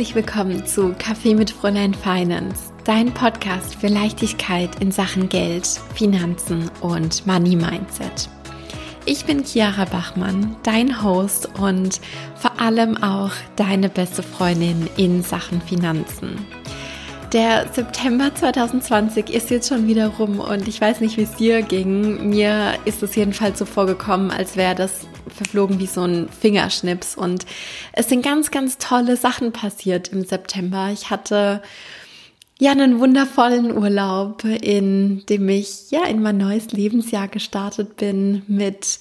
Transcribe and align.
Herzlich 0.00 0.16
willkommen 0.16 0.64
zu 0.64 0.94
Kaffee 0.98 1.34
mit 1.34 1.50
Fräulein 1.50 1.92
Finance, 1.92 2.72
dein 2.84 3.12
Podcast 3.12 3.74
für 3.74 3.88
Leichtigkeit 3.88 4.80
in 4.80 4.90
Sachen 4.90 5.28
Geld, 5.28 5.66
Finanzen 5.94 6.70
und 6.80 7.26
Money 7.26 7.54
Mindset. 7.54 8.30
Ich 9.04 9.26
bin 9.26 9.44
Chiara 9.44 9.84
Bachmann, 9.84 10.56
dein 10.62 11.02
Host 11.02 11.50
und 11.58 12.00
vor 12.34 12.58
allem 12.58 12.96
auch 13.02 13.32
deine 13.56 13.90
beste 13.90 14.22
Freundin 14.22 14.88
in 14.96 15.22
Sachen 15.22 15.60
Finanzen. 15.60 16.46
Der 17.34 17.66
September 17.70 18.34
2020 18.34 19.28
ist 19.28 19.50
jetzt 19.50 19.68
schon 19.68 19.86
wieder 19.86 20.08
rum 20.08 20.40
und 20.40 20.66
ich 20.66 20.80
weiß 20.80 21.02
nicht, 21.02 21.18
wie 21.18 21.24
es 21.24 21.34
dir 21.34 21.60
ging. 21.60 22.30
Mir 22.30 22.72
ist 22.86 23.02
es 23.02 23.14
jedenfalls 23.16 23.58
so 23.58 23.66
vorgekommen, 23.66 24.30
als 24.30 24.56
wäre 24.56 24.74
das 24.74 25.06
verflogen 25.28 25.78
wie 25.78 25.86
so 25.86 26.02
ein 26.02 26.28
Fingerschnips. 26.28 27.16
Und 27.16 27.46
es 27.92 28.08
sind 28.08 28.24
ganz, 28.24 28.50
ganz 28.50 28.78
tolle 28.78 29.16
Sachen 29.16 29.52
passiert 29.52 30.08
im 30.08 30.24
September. 30.24 30.90
Ich 30.92 31.10
hatte 31.10 31.62
ja 32.58 32.72
einen 32.72 33.00
wundervollen 33.00 33.76
Urlaub, 33.76 34.44
in 34.44 35.24
dem 35.26 35.48
ich 35.48 35.90
ja 35.90 36.04
in 36.06 36.22
mein 36.22 36.36
neues 36.36 36.72
Lebensjahr 36.72 37.28
gestartet 37.28 37.96
bin 37.96 38.42
mit 38.46 38.98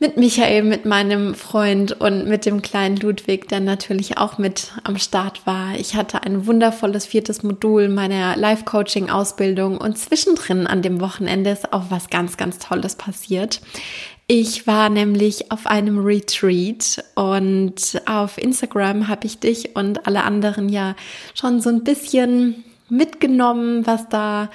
mit 0.00 0.16
Michael, 0.16 0.62
mit 0.62 0.86
meinem 0.86 1.34
Freund 1.34 1.92
und 1.92 2.26
mit 2.26 2.46
dem 2.46 2.62
kleinen 2.62 2.96
Ludwig, 2.96 3.48
der 3.48 3.60
natürlich 3.60 4.16
auch 4.16 4.38
mit 4.38 4.72
am 4.82 4.96
Start 4.96 5.46
war. 5.46 5.74
Ich 5.78 5.94
hatte 5.94 6.22
ein 6.22 6.46
wundervolles 6.46 7.04
viertes 7.04 7.42
Modul 7.42 7.90
meiner 7.90 8.34
Life-Coaching-Ausbildung 8.34 9.76
und 9.76 9.98
zwischendrin 9.98 10.66
an 10.66 10.80
dem 10.80 11.02
Wochenende 11.02 11.50
ist 11.50 11.74
auch 11.74 11.84
was 11.90 12.08
ganz, 12.08 12.38
ganz 12.38 12.58
Tolles 12.58 12.96
passiert. 12.96 13.60
Ich 14.32 14.68
war 14.68 14.90
nämlich 14.90 15.50
auf 15.50 15.66
einem 15.66 16.04
Retreat 16.04 17.02
und 17.16 18.00
auf 18.06 18.38
Instagram 18.38 19.08
habe 19.08 19.26
ich 19.26 19.40
dich 19.40 19.74
und 19.74 20.06
alle 20.06 20.22
anderen 20.22 20.68
ja 20.68 20.94
schon 21.34 21.60
so 21.60 21.68
ein 21.68 21.82
bisschen 21.82 22.62
mitgenommen, 22.88 23.88
was 23.88 24.08
da 24.08 24.48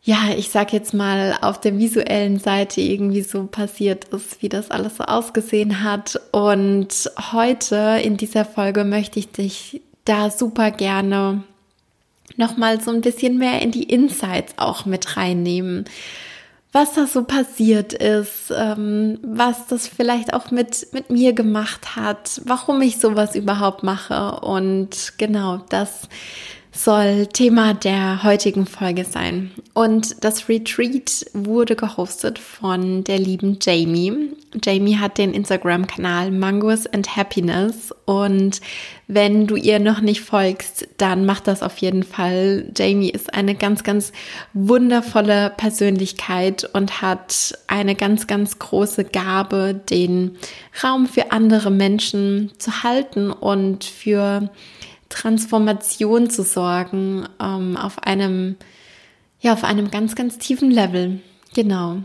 ja, 0.00 0.30
ich 0.34 0.48
sag 0.48 0.72
jetzt 0.72 0.94
mal, 0.94 1.36
auf 1.42 1.60
der 1.60 1.78
visuellen 1.78 2.38
Seite 2.38 2.80
irgendwie 2.80 3.20
so 3.20 3.44
passiert 3.44 4.06
ist, 4.06 4.40
wie 4.40 4.48
das 4.48 4.70
alles 4.70 4.96
so 4.96 5.04
ausgesehen 5.04 5.84
hat. 5.84 6.18
Und 6.32 7.10
heute 7.32 8.00
in 8.02 8.16
dieser 8.16 8.46
Folge 8.46 8.84
möchte 8.84 9.18
ich 9.18 9.30
dich 9.30 9.82
da 10.06 10.30
super 10.30 10.70
gerne 10.70 11.44
nochmal 12.38 12.80
so 12.80 12.90
ein 12.92 13.02
bisschen 13.02 13.36
mehr 13.36 13.60
in 13.60 13.72
die 13.72 13.82
Insights 13.82 14.54
auch 14.56 14.86
mit 14.86 15.18
reinnehmen. 15.18 15.84
Was 16.72 16.94
da 16.94 17.06
so 17.06 17.24
passiert 17.24 17.92
ist, 17.92 18.52
ähm, 18.56 19.18
was 19.22 19.66
das 19.66 19.88
vielleicht 19.88 20.32
auch 20.32 20.52
mit, 20.52 20.86
mit 20.92 21.10
mir 21.10 21.32
gemacht 21.32 21.96
hat, 21.96 22.40
warum 22.44 22.80
ich 22.80 22.98
sowas 22.98 23.34
überhaupt 23.34 23.82
mache. 23.82 24.40
Und 24.40 25.14
genau 25.18 25.58
das 25.68 26.08
soll 26.72 27.26
Thema 27.26 27.74
der 27.74 28.22
heutigen 28.22 28.66
Folge 28.66 29.04
sein. 29.04 29.50
Und 29.74 30.24
das 30.24 30.48
Retreat 30.48 31.26
wurde 31.32 31.74
gehostet 31.74 32.38
von 32.38 33.02
der 33.04 33.18
lieben 33.18 33.58
Jamie. 33.60 34.30
Jamie 34.62 34.96
hat 34.96 35.18
den 35.18 35.32
Instagram-Kanal 35.32 36.30
Mangos 36.30 36.86
and 36.86 37.16
Happiness 37.16 37.94
und 38.04 38.60
wenn 39.06 39.46
du 39.46 39.56
ihr 39.56 39.78
noch 39.78 40.00
nicht 40.00 40.20
folgst, 40.20 40.88
dann 40.96 41.24
mach 41.26 41.40
das 41.40 41.62
auf 41.62 41.78
jeden 41.78 42.02
Fall. 42.02 42.70
Jamie 42.76 43.10
ist 43.10 43.34
eine 43.34 43.54
ganz, 43.54 43.82
ganz 43.82 44.12
wundervolle 44.52 45.52
Persönlichkeit 45.56 46.68
und 46.72 47.02
hat 47.02 47.56
eine 47.66 47.94
ganz, 47.94 48.26
ganz 48.26 48.58
große 48.58 49.04
Gabe, 49.04 49.80
den 49.88 50.36
Raum 50.82 51.06
für 51.06 51.32
andere 51.32 51.70
Menschen 51.70 52.52
zu 52.58 52.82
halten 52.82 53.30
und 53.30 53.84
für 53.84 54.50
Transformation 55.10 56.30
zu 56.30 56.42
sorgen 56.42 57.28
ähm, 57.38 57.76
auf 57.76 58.02
einem, 58.02 58.56
ja, 59.40 59.52
auf 59.52 59.64
einem 59.64 59.90
ganz, 59.90 60.14
ganz 60.14 60.38
tiefen 60.38 60.70
Level. 60.70 61.20
Genau. 61.54 61.98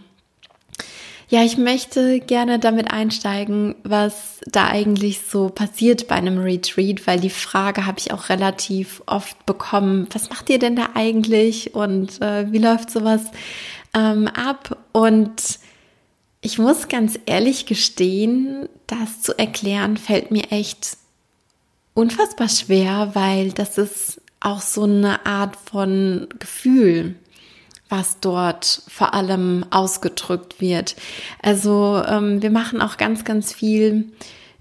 Ja, 1.27 1.43
ich 1.43 1.57
möchte 1.57 2.19
gerne 2.19 2.59
damit 2.59 2.91
einsteigen, 2.91 3.75
was 3.83 4.39
da 4.45 4.67
eigentlich 4.67 5.21
so 5.21 5.49
passiert 5.49 6.07
bei 6.07 6.15
einem 6.15 6.37
Retreat, 6.37 7.07
weil 7.07 7.19
die 7.19 7.31
Frage 7.31 7.87
habe 7.87 7.97
ich 7.97 8.13
auch 8.13 8.29
relativ 8.29 9.01
oft 9.07 9.45
bekommen, 9.45 10.07
was 10.13 10.29
macht 10.29 10.49
ihr 10.49 10.59
denn 10.59 10.75
da 10.75 10.89
eigentlich 10.93 11.73
und 11.73 12.21
äh, 12.21 12.51
wie 12.51 12.59
läuft 12.59 12.91
sowas 12.91 13.21
ähm, 13.95 14.27
ab? 14.27 14.77
Und 14.91 15.59
ich 16.41 16.59
muss 16.59 16.89
ganz 16.89 17.17
ehrlich 17.25 17.65
gestehen, 17.65 18.69
das 18.85 19.21
zu 19.21 19.37
erklären 19.37 19.97
fällt 19.97 20.29
mir 20.29 20.51
echt 20.51 20.97
unfassbar 21.95 22.49
schwer, 22.49 23.11
weil 23.13 23.51
das 23.51 23.79
ist 23.79 24.21
auch 24.39 24.61
so 24.61 24.83
eine 24.83 25.25
Art 25.25 25.55
von 25.55 26.27
Gefühl, 26.37 27.15
was 27.89 28.19
dort 28.19 28.83
vor 28.87 29.15
allem 29.15 29.65
ausgedrückt 29.71 30.61
wird. 30.61 30.95
Also 31.41 32.03
ähm, 32.07 32.43
wir 32.43 32.51
machen 32.51 32.81
auch 32.81 32.97
ganz, 32.97 33.23
ganz 33.23 33.51
viel 33.53 34.11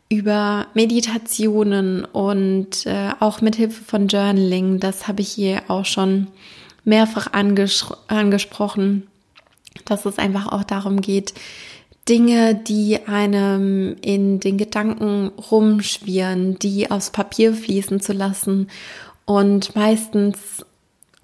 über 0.09 0.69
Meditationen 0.75 2.05
und 2.05 2.87
äh, 2.87 3.11
auch 3.21 3.41
mit 3.41 3.56
Hilfe 3.56 3.83
von 3.84 4.09
Journaling. 4.09 4.78
Das 4.78 5.09
habe 5.09 5.23
ich 5.23 5.28
hier 5.28 5.62
auch 5.69 5.84
schon 5.84 6.28
mehrfach 6.84 7.33
anges 7.33 7.87
angesprochen, 8.06 9.09
dass 9.87 10.06
es 10.06 10.19
einfach 10.19 10.53
auch 10.53 10.65
darum 10.65 11.00
geht, 11.00 11.34
Dinge, 12.09 12.55
die 12.55 13.07
einem 13.07 13.97
in 14.01 14.41
den 14.41 14.59
Gedanken 14.59 15.29
rumschwirren, 15.51 16.59
die 16.59 16.91
aufs 16.91 17.11
Papier 17.11 17.55
fließen 17.55 18.01
zu 18.01 18.13
lassen. 18.13 18.69
Und 19.25 19.75
meistens 19.75 20.65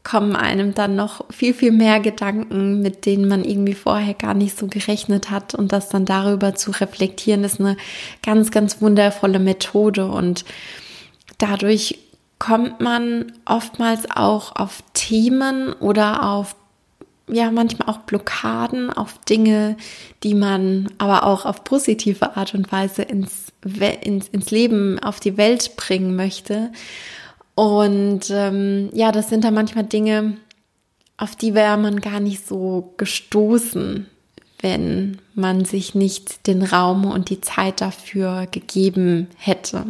kommen 0.02 0.34
einem 0.36 0.74
dann 0.74 0.96
noch 0.96 1.26
viel, 1.30 1.52
viel 1.52 1.72
mehr 1.72 2.00
Gedanken, 2.00 2.80
mit 2.80 3.04
denen 3.04 3.28
man 3.28 3.44
irgendwie 3.44 3.74
vorher 3.74 4.14
gar 4.14 4.32
nicht 4.32 4.58
so 4.58 4.66
gerechnet 4.66 5.30
hat. 5.30 5.54
Und 5.54 5.72
das 5.72 5.90
dann 5.90 6.06
darüber 6.06 6.54
zu 6.54 6.70
reflektieren, 6.70 7.44
ist 7.44 7.60
eine 7.60 7.76
ganz, 8.22 8.50
ganz 8.50 8.80
wundervolle 8.80 9.38
Methode. 9.38 10.06
Und 10.06 10.46
dadurch 11.36 11.98
kommt 12.38 12.80
man 12.80 13.32
oftmals 13.44 14.10
auch 14.10 14.56
auf 14.56 14.82
Themen 14.94 15.74
oder 15.74 16.30
auf 16.30 16.56
ja 17.32 17.50
manchmal 17.50 17.88
auch 17.88 17.98
Blockaden 17.98 18.90
auf 18.90 19.18
Dinge, 19.28 19.76
die 20.22 20.34
man 20.34 20.88
aber 20.98 21.24
auch 21.24 21.44
auf 21.44 21.64
positive 21.64 22.36
Art 22.36 22.54
und 22.54 22.70
Weise 22.72 23.02
ins, 23.02 23.52
ins, 24.02 24.28
ins 24.28 24.50
Leben, 24.50 24.98
auf 24.98 25.20
die 25.20 25.36
Welt 25.36 25.76
bringen 25.76 26.16
möchte. 26.16 26.70
Und 27.54 28.30
ähm, 28.30 28.90
ja, 28.92 29.12
das 29.12 29.28
sind 29.28 29.44
dann 29.44 29.54
manchmal 29.54 29.84
Dinge, 29.84 30.36
auf 31.16 31.36
die 31.36 31.54
wäre 31.54 31.76
man 31.76 32.00
gar 32.00 32.20
nicht 32.20 32.46
so 32.46 32.94
gestoßen, 32.96 34.06
wenn 34.60 35.18
man 35.34 35.64
sich 35.64 35.94
nicht 35.94 36.46
den 36.46 36.62
Raum 36.62 37.04
und 37.04 37.30
die 37.30 37.40
Zeit 37.40 37.80
dafür 37.80 38.46
gegeben 38.50 39.28
hätte. 39.36 39.86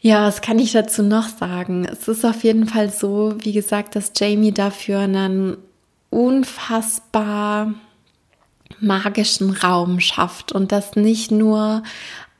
Ja, 0.00 0.26
was 0.26 0.42
kann 0.42 0.58
ich 0.58 0.72
dazu 0.72 1.02
noch 1.02 1.28
sagen? 1.28 1.84
Es 1.84 2.06
ist 2.06 2.24
auf 2.24 2.44
jeden 2.44 2.66
Fall 2.66 2.90
so, 2.90 3.34
wie 3.40 3.52
gesagt, 3.52 3.96
dass 3.96 4.12
Jamie 4.16 4.52
dafür 4.52 5.00
einen 5.00 5.56
unfassbar 6.18 7.74
magischen 8.80 9.50
Raum 9.50 10.00
schafft 10.00 10.50
und 10.50 10.72
das 10.72 10.96
nicht 10.96 11.30
nur 11.30 11.84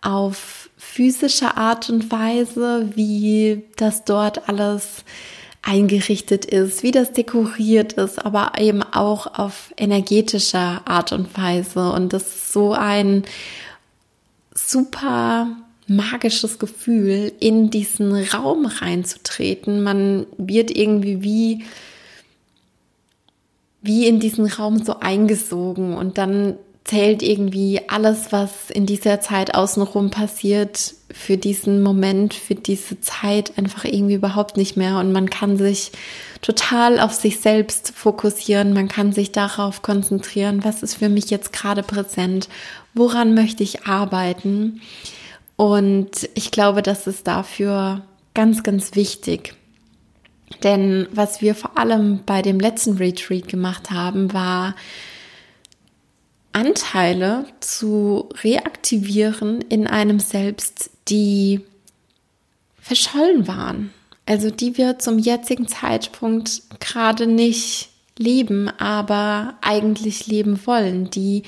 auf 0.00 0.68
physische 0.76 1.56
Art 1.56 1.88
und 1.88 2.10
Weise, 2.10 2.90
wie 2.96 3.62
das 3.76 4.04
dort 4.04 4.48
alles 4.48 5.04
eingerichtet 5.62 6.44
ist, 6.44 6.82
wie 6.82 6.90
das 6.90 7.12
dekoriert 7.12 7.92
ist, 7.92 8.24
aber 8.24 8.52
eben 8.58 8.82
auch 8.82 9.38
auf 9.38 9.72
energetischer 9.76 10.82
Art 10.84 11.12
und 11.12 11.38
Weise. 11.38 11.92
Und 11.92 12.12
das 12.12 12.22
ist 12.22 12.52
so 12.52 12.72
ein 12.72 13.22
super 14.54 15.46
magisches 15.86 16.58
Gefühl, 16.58 17.32
in 17.38 17.70
diesen 17.70 18.12
Raum 18.24 18.66
reinzutreten. 18.66 19.84
Man 19.84 20.26
wird 20.36 20.72
irgendwie 20.72 21.22
wie 21.22 21.64
wie 23.82 24.06
in 24.06 24.20
diesen 24.20 24.46
Raum 24.46 24.82
so 24.82 25.00
eingesogen 25.00 25.96
und 25.96 26.18
dann 26.18 26.54
zählt 26.88 27.22
irgendwie 27.22 27.82
alles, 27.88 28.32
was 28.32 28.70
in 28.70 28.86
dieser 28.86 29.20
Zeit 29.20 29.54
außenrum 29.54 30.10
passiert, 30.10 30.94
für 31.10 31.36
diesen 31.36 31.82
Moment, 31.82 32.32
für 32.32 32.54
diese 32.54 32.98
Zeit 33.00 33.58
einfach 33.58 33.84
irgendwie 33.84 34.14
überhaupt 34.14 34.56
nicht 34.56 34.78
mehr. 34.78 34.98
Und 34.98 35.12
man 35.12 35.28
kann 35.28 35.58
sich 35.58 35.92
total 36.40 36.98
auf 36.98 37.12
sich 37.12 37.40
selbst 37.40 37.92
fokussieren. 37.94 38.72
Man 38.72 38.88
kann 38.88 39.12
sich 39.12 39.32
darauf 39.32 39.82
konzentrieren, 39.82 40.64
was 40.64 40.82
ist 40.82 40.94
für 40.94 41.10
mich 41.10 41.28
jetzt 41.28 41.52
gerade 41.52 41.82
präsent, 41.82 42.48
woran 42.94 43.34
möchte 43.34 43.62
ich 43.62 43.84
arbeiten. 43.84 44.80
Und 45.56 46.30
ich 46.34 46.50
glaube, 46.50 46.80
das 46.80 47.06
ist 47.06 47.26
dafür 47.26 48.02
ganz, 48.32 48.62
ganz 48.62 48.94
wichtig. 48.94 49.57
Denn 50.62 51.08
was 51.12 51.40
wir 51.40 51.54
vor 51.54 51.78
allem 51.78 52.20
bei 52.24 52.42
dem 52.42 52.58
letzten 52.58 52.96
Retreat 52.96 53.48
gemacht 53.48 53.90
haben, 53.90 54.32
war 54.32 54.74
Anteile 56.52 57.44
zu 57.60 58.28
reaktivieren 58.42 59.60
in 59.60 59.86
einem 59.86 60.18
selbst, 60.18 60.90
die 61.08 61.60
verschollen 62.80 63.46
waren. 63.46 63.92
Also 64.26 64.50
die 64.50 64.76
wir 64.76 64.98
zum 64.98 65.18
jetzigen 65.18 65.68
Zeitpunkt 65.68 66.62
gerade 66.80 67.26
nicht 67.26 67.90
leben, 68.18 68.68
aber 68.78 69.54
eigentlich 69.60 70.26
leben 70.26 70.66
wollen, 70.66 71.08
die 71.10 71.44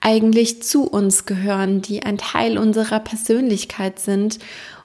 eigentlich 0.00 0.62
zu 0.62 0.84
uns 0.84 1.26
gehören, 1.26 1.82
die 1.82 2.02
ein 2.02 2.18
Teil 2.18 2.58
unserer 2.58 3.00
Persönlichkeit 3.00 4.00
sind 4.00 4.38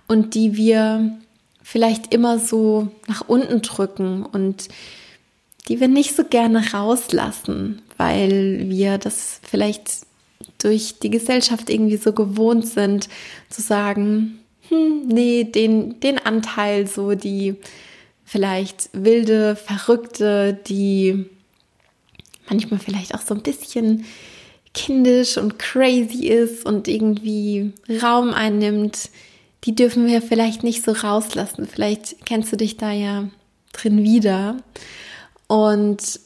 und 0.08 0.36
die 0.36 0.58
wir 0.58 1.18
vielleicht 1.72 2.16
immer 2.16 2.40
so 2.40 2.88
nach 3.06 3.22
unten 3.28 3.62
drücken 3.62 4.26
und 4.26 4.70
die 5.68 5.80
wir 5.80 5.88
nicht 5.88 6.16
so 6.16 6.24
gerne 6.24 6.74
rauslassen, 6.74 7.84
weil 7.96 8.64
wir 8.70 8.98
das 8.98 9.40
vielleicht 9.48 10.08
durch 10.58 10.98
die 10.98 11.12
Gesellschaft 11.12 11.70
irgendwie 11.70 11.98
so 11.98 12.12
gewohnt 12.14 12.66
sind, 12.66 13.08
zu 13.52 13.62
sagen, 13.62 14.40
hm, 14.70 15.10
nee, 15.10 15.44
den, 15.44 16.00
den 16.00 16.18
Anteil, 16.18 16.88
so 16.88 17.14
die 17.14 17.56
vielleicht 18.26 18.90
wilde, 18.94 19.56
verrückte, 19.56 20.60
die 20.68 21.26
manchmal 22.50 22.80
vielleicht 22.80 23.14
auch 23.14 23.22
so 23.22 23.36
ein 23.36 23.44
bisschen 23.44 24.06
kindisch 24.74 25.38
und 25.38 25.60
crazy 25.60 26.30
ist 26.30 26.66
und 26.66 26.88
irgendwie 26.88 27.74
Raum 28.02 28.34
einnimmt, 28.34 29.12
die 29.66 29.76
dürfen 29.76 30.08
wir 30.08 30.22
vielleicht 30.22 30.64
nicht 30.64 30.84
so 30.84 30.92
rauslassen. 30.92 31.68
Vielleicht 31.68 32.26
kennst 32.26 32.52
du 32.52 32.58
dich 32.58 32.78
da 32.78 32.92
ja 32.92 33.30
drin 33.74 34.04
wieder. 34.04 34.58
Und 35.48 36.20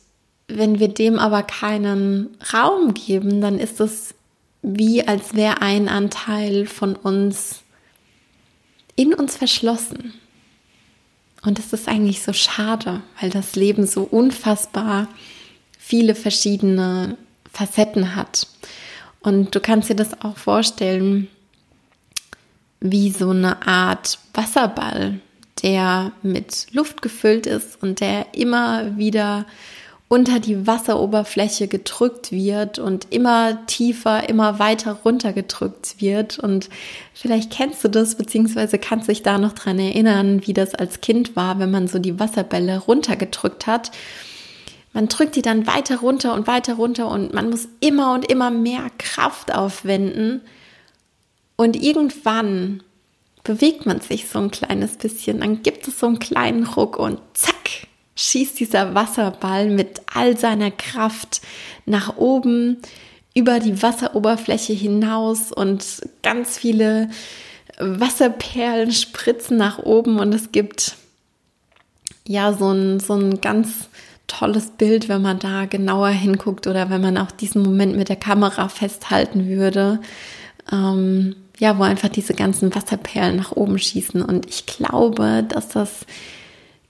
wenn 0.47 0.79
wir 0.79 0.87
dem 0.87 1.17
aber 1.17 1.43
keinen 1.43 2.37
Raum 2.53 2.93
geben, 2.93 3.41
dann 3.41 3.59
ist 3.59 3.79
es 3.79 4.13
wie 4.61 5.05
als 5.05 5.33
wäre 5.33 5.61
ein 5.61 5.89
Anteil 5.89 6.65
von 6.65 6.95
uns 6.95 7.63
in 8.95 9.13
uns 9.13 9.35
verschlossen. 9.35 10.13
Und 11.43 11.59
das 11.59 11.73
ist 11.73 11.89
eigentlich 11.89 12.21
so 12.21 12.31
schade, 12.31 13.01
weil 13.19 13.29
das 13.29 13.55
Leben 13.55 13.85
so 13.85 14.03
unfassbar 14.03 15.09
viele 15.77 16.15
verschiedene 16.15 17.17
Facetten 17.51 18.15
hat. 18.15 18.47
Und 19.19 19.53
du 19.53 19.59
kannst 19.59 19.89
dir 19.89 19.95
das 19.95 20.21
auch 20.21 20.37
vorstellen 20.37 21.27
wie 22.83 23.09
so 23.09 23.29
eine 23.29 23.65
Art 23.65 24.19
Wasserball, 24.33 25.19
der 25.63 26.11
mit 26.21 26.67
Luft 26.73 27.01
gefüllt 27.01 27.47
ist 27.47 27.81
und 27.81 28.01
der 28.01 28.35
immer 28.35 28.97
wieder 28.97 29.45
unter 30.09 30.39
die 30.39 30.67
Wasseroberfläche 30.67 31.67
gedrückt 31.67 32.31
wird 32.31 32.77
und 32.77 33.07
immer 33.09 33.65
tiefer, 33.65 34.29
immer 34.29 34.59
weiter 34.59 34.99
runtergedrückt 35.03 35.95
wird. 36.01 36.37
Und 36.37 36.69
vielleicht 37.13 37.51
kennst 37.51 37.83
du 37.83 37.87
das, 37.87 38.15
beziehungsweise 38.15 38.77
kannst 38.77 39.07
dich 39.07 39.23
da 39.23 39.39
noch 39.39 39.53
dran 39.53 39.79
erinnern, 39.79 40.45
wie 40.45 40.53
das 40.53 40.75
als 40.75 41.01
Kind 41.01 41.35
war, 41.35 41.57
wenn 41.57 41.71
man 41.71 41.87
so 41.87 41.97
die 41.97 42.19
Wasserbälle 42.19 42.79
runtergedrückt 42.79 43.65
hat. 43.65 43.91
Man 44.91 45.07
drückt 45.07 45.35
die 45.35 45.41
dann 45.41 45.65
weiter 45.65 46.01
runter 46.01 46.35
und 46.35 46.45
weiter 46.45 46.75
runter 46.75 47.07
und 47.07 47.33
man 47.33 47.49
muss 47.49 47.67
immer 47.79 48.13
und 48.13 48.29
immer 48.29 48.51
mehr 48.51 48.91
Kraft 48.99 49.55
aufwenden. 49.55 50.41
Und 51.55 51.81
irgendwann 51.81 52.83
bewegt 53.43 53.85
man 53.85 53.99
sich 53.99 54.27
so 54.27 54.39
ein 54.39 54.51
kleines 54.51 54.97
bisschen, 54.97 55.41
dann 55.41 55.63
gibt 55.63 55.87
es 55.87 55.99
so 55.99 56.07
einen 56.07 56.19
kleinen 56.19 56.65
Ruck 56.65 56.97
und 56.97 57.19
zack, 57.33 57.87
schießt 58.15 58.59
dieser 58.59 58.95
Wasserball 58.95 59.69
mit 59.69 60.01
all 60.13 60.37
seiner 60.37 60.71
Kraft 60.71 61.41
nach 61.85 62.17
oben 62.17 62.77
über 63.35 63.59
die 63.59 63.81
Wasseroberfläche 63.81 64.73
hinaus 64.73 65.51
und 65.51 65.83
ganz 66.21 66.57
viele 66.57 67.09
Wasserperlen 67.79 68.91
spritzen 68.91 69.57
nach 69.57 69.79
oben 69.79 70.19
und 70.19 70.33
es 70.33 70.51
gibt 70.51 70.95
ja 72.27 72.53
so 72.53 72.71
ein, 72.71 72.99
so 72.99 73.15
ein 73.15 73.41
ganz 73.41 73.89
tolles 74.27 74.71
Bild, 74.71 75.09
wenn 75.09 75.21
man 75.21 75.39
da 75.39 75.65
genauer 75.65 76.09
hinguckt 76.09 76.67
oder 76.67 76.89
wenn 76.89 77.01
man 77.01 77.17
auch 77.17 77.31
diesen 77.31 77.63
Moment 77.63 77.95
mit 77.95 78.09
der 78.09 78.15
Kamera 78.15 78.69
festhalten 78.69 79.47
würde. 79.47 79.99
Ähm, 80.71 81.35
ja, 81.59 81.77
wo 81.77 81.83
einfach 81.83 82.09
diese 82.09 82.33
ganzen 82.33 82.73
Wasserperlen 82.73 83.35
nach 83.35 83.51
oben 83.51 83.77
schießen. 83.77 84.21
Und 84.21 84.47
ich 84.49 84.65
glaube, 84.65 85.45
dass 85.47 85.69
das 85.69 86.05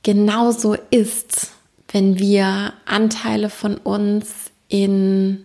genauso 0.04 0.76
ist, 0.90 1.52
wenn 1.92 2.18
wir 2.18 2.74
Anteile 2.86 3.50
von 3.50 3.78
uns 3.78 4.52
in 4.68 5.44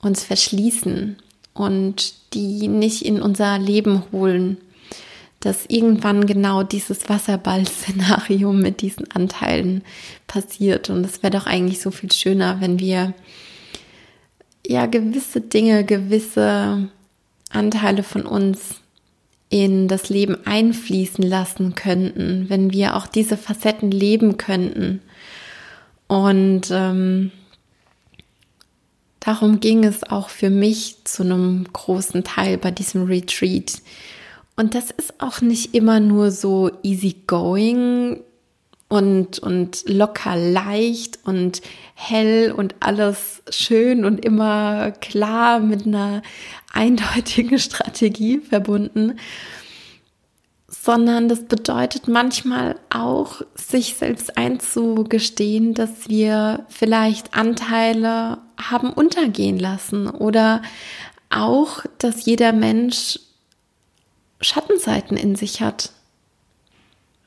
uns 0.00 0.24
verschließen 0.24 1.16
und 1.52 2.14
die 2.32 2.68
nicht 2.68 3.04
in 3.04 3.20
unser 3.20 3.58
Leben 3.58 4.04
holen, 4.12 4.56
dass 5.40 5.66
irgendwann 5.66 6.26
genau 6.26 6.62
dieses 6.62 7.08
Wasserball-Szenario 7.08 8.52
mit 8.52 8.80
diesen 8.80 9.10
Anteilen 9.10 9.82
passiert. 10.26 10.90
Und 10.90 11.04
es 11.04 11.22
wäre 11.22 11.32
doch 11.32 11.46
eigentlich 11.46 11.80
so 11.80 11.90
viel 11.90 12.10
schöner, 12.10 12.60
wenn 12.60 12.78
wir 12.78 13.14
ja 14.66 14.86
gewisse 14.86 15.40
Dinge, 15.40 15.84
gewisse 15.84 16.88
Anteile 17.50 18.02
von 18.02 18.22
uns 18.22 18.76
in 19.50 19.88
das 19.88 20.08
Leben 20.10 20.36
einfließen 20.46 21.24
lassen 21.24 21.74
könnten, 21.74 22.46
wenn 22.48 22.72
wir 22.72 22.96
auch 22.96 23.06
diese 23.06 23.36
Facetten 23.36 23.90
leben 23.90 24.36
könnten. 24.36 25.00
Und 26.06 26.68
ähm, 26.70 27.30
darum 29.20 29.60
ging 29.60 29.84
es 29.84 30.04
auch 30.04 30.28
für 30.28 30.50
mich 30.50 30.96
zu 31.04 31.22
einem 31.22 31.66
großen 31.72 32.24
Teil 32.24 32.58
bei 32.58 32.70
diesem 32.70 33.04
Retreat. 33.04 33.80
Und 34.56 34.74
das 34.74 34.90
ist 34.90 35.20
auch 35.20 35.40
nicht 35.40 35.74
immer 35.74 36.00
nur 36.00 36.30
so 36.30 36.70
easy 36.82 37.16
going 37.26 38.20
und, 38.88 39.38
und 39.38 39.84
locker 39.86 40.34
leicht 40.36 41.18
und 41.24 41.60
hell 41.94 42.52
und 42.52 42.74
alles 42.80 43.42
schön 43.50 44.04
und 44.04 44.24
immer 44.24 44.92
klar 44.92 45.60
mit 45.60 45.86
einer 45.86 46.22
eindeutigen 46.72 47.58
Strategie 47.58 48.38
verbunden, 48.38 49.18
sondern 50.68 51.28
das 51.28 51.44
bedeutet 51.44 52.08
manchmal 52.08 52.76
auch, 52.88 53.42
sich 53.54 53.96
selbst 53.96 54.38
einzugestehen, 54.38 55.74
dass 55.74 56.08
wir 56.08 56.64
vielleicht 56.68 57.34
Anteile 57.34 58.38
haben 58.56 58.92
untergehen 58.92 59.58
lassen 59.58 60.08
oder 60.08 60.62
auch, 61.28 61.84
dass 61.98 62.24
jeder 62.24 62.52
Mensch 62.52 63.18
Schattenseiten 64.40 65.16
in 65.18 65.36
sich 65.36 65.60
hat. 65.60 65.90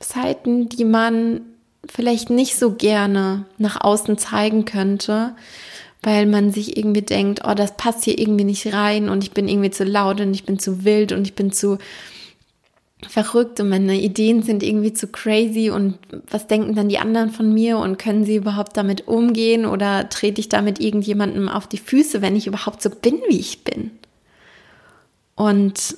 Seiten, 0.00 0.68
die 0.68 0.84
man 0.84 1.51
vielleicht 1.90 2.30
nicht 2.30 2.56
so 2.56 2.72
gerne 2.72 3.44
nach 3.58 3.80
außen 3.80 4.18
zeigen 4.18 4.64
könnte, 4.64 5.34
weil 6.02 6.26
man 6.26 6.50
sich 6.50 6.76
irgendwie 6.76 7.02
denkt, 7.02 7.42
oh, 7.44 7.54
das 7.54 7.76
passt 7.76 8.04
hier 8.04 8.18
irgendwie 8.18 8.44
nicht 8.44 8.72
rein 8.72 9.08
und 9.08 9.22
ich 9.22 9.32
bin 9.32 9.48
irgendwie 9.48 9.70
zu 9.70 9.84
laut 9.84 10.20
und 10.20 10.34
ich 10.34 10.44
bin 10.44 10.58
zu 10.58 10.84
wild 10.84 11.12
und 11.12 11.26
ich 11.26 11.34
bin 11.34 11.52
zu 11.52 11.78
verrückt 13.08 13.58
und 13.60 13.68
meine 13.68 14.00
Ideen 14.00 14.42
sind 14.42 14.62
irgendwie 14.62 14.92
zu 14.92 15.08
crazy 15.08 15.70
und 15.70 15.98
was 16.30 16.46
denken 16.46 16.74
dann 16.74 16.88
die 16.88 16.98
anderen 16.98 17.30
von 17.30 17.52
mir 17.52 17.78
und 17.78 17.98
können 17.98 18.24
sie 18.24 18.36
überhaupt 18.36 18.76
damit 18.76 19.08
umgehen 19.08 19.66
oder 19.66 20.08
trete 20.08 20.40
ich 20.40 20.48
damit 20.48 20.80
irgendjemandem 20.80 21.48
auf 21.48 21.66
die 21.66 21.78
Füße, 21.78 22.22
wenn 22.22 22.36
ich 22.36 22.46
überhaupt 22.46 22.80
so 22.80 22.90
bin, 22.90 23.18
wie 23.28 23.40
ich 23.40 23.64
bin? 23.64 23.90
Und 25.34 25.96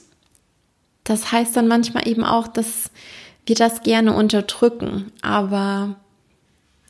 das 1.04 1.30
heißt 1.32 1.56
dann 1.56 1.68
manchmal 1.68 2.08
eben 2.08 2.24
auch, 2.24 2.48
dass 2.48 2.90
wir 3.46 3.54
das 3.54 3.82
gerne 3.82 4.14
unterdrücken, 4.14 5.12
aber 5.22 5.96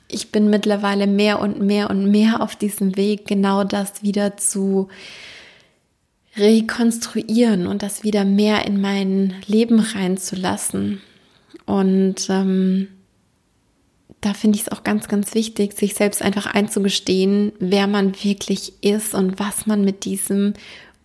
ich 0.08 0.30
bin 0.30 0.50
mittlerweile 0.50 1.06
mehr 1.06 1.40
und 1.40 1.61
mehr 1.61 1.90
und 1.90 2.11
mehr 2.11 2.40
auf 2.40 2.56
diesem 2.56 2.96
Weg, 2.96 3.26
genau 3.26 3.64
das 3.64 4.02
wieder 4.02 4.37
zu 4.37 4.88
rekonstruieren 6.37 7.66
und 7.66 7.82
das 7.82 8.02
wieder 8.04 8.25
mehr 8.25 8.66
in 8.66 8.80
mein 8.80 9.34
Leben 9.46 9.80
reinzulassen. 9.80 11.00
Und 11.66 12.28
ähm, 12.28 12.88
da 14.20 14.34
finde 14.34 14.56
ich 14.56 14.62
es 14.62 14.73
auch 14.73 14.84
ganz, 14.84 15.08
ganz 15.08 15.34
wichtig, 15.34 15.75
sich 15.75 15.94
selbst 15.94 16.23
einfach 16.23 16.46
einzugestehen, 16.46 17.52
wer 17.58 17.87
man 17.87 18.14
wirklich 18.23 18.73
ist 18.82 19.14
und 19.14 19.38
was 19.38 19.66
man 19.66 19.84
mit 19.84 20.04
diesem 20.04 20.54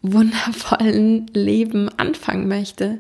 wundervollen 0.02 1.28
Leben 1.34 1.90
anfangen 1.98 2.48
möchte. 2.48 3.00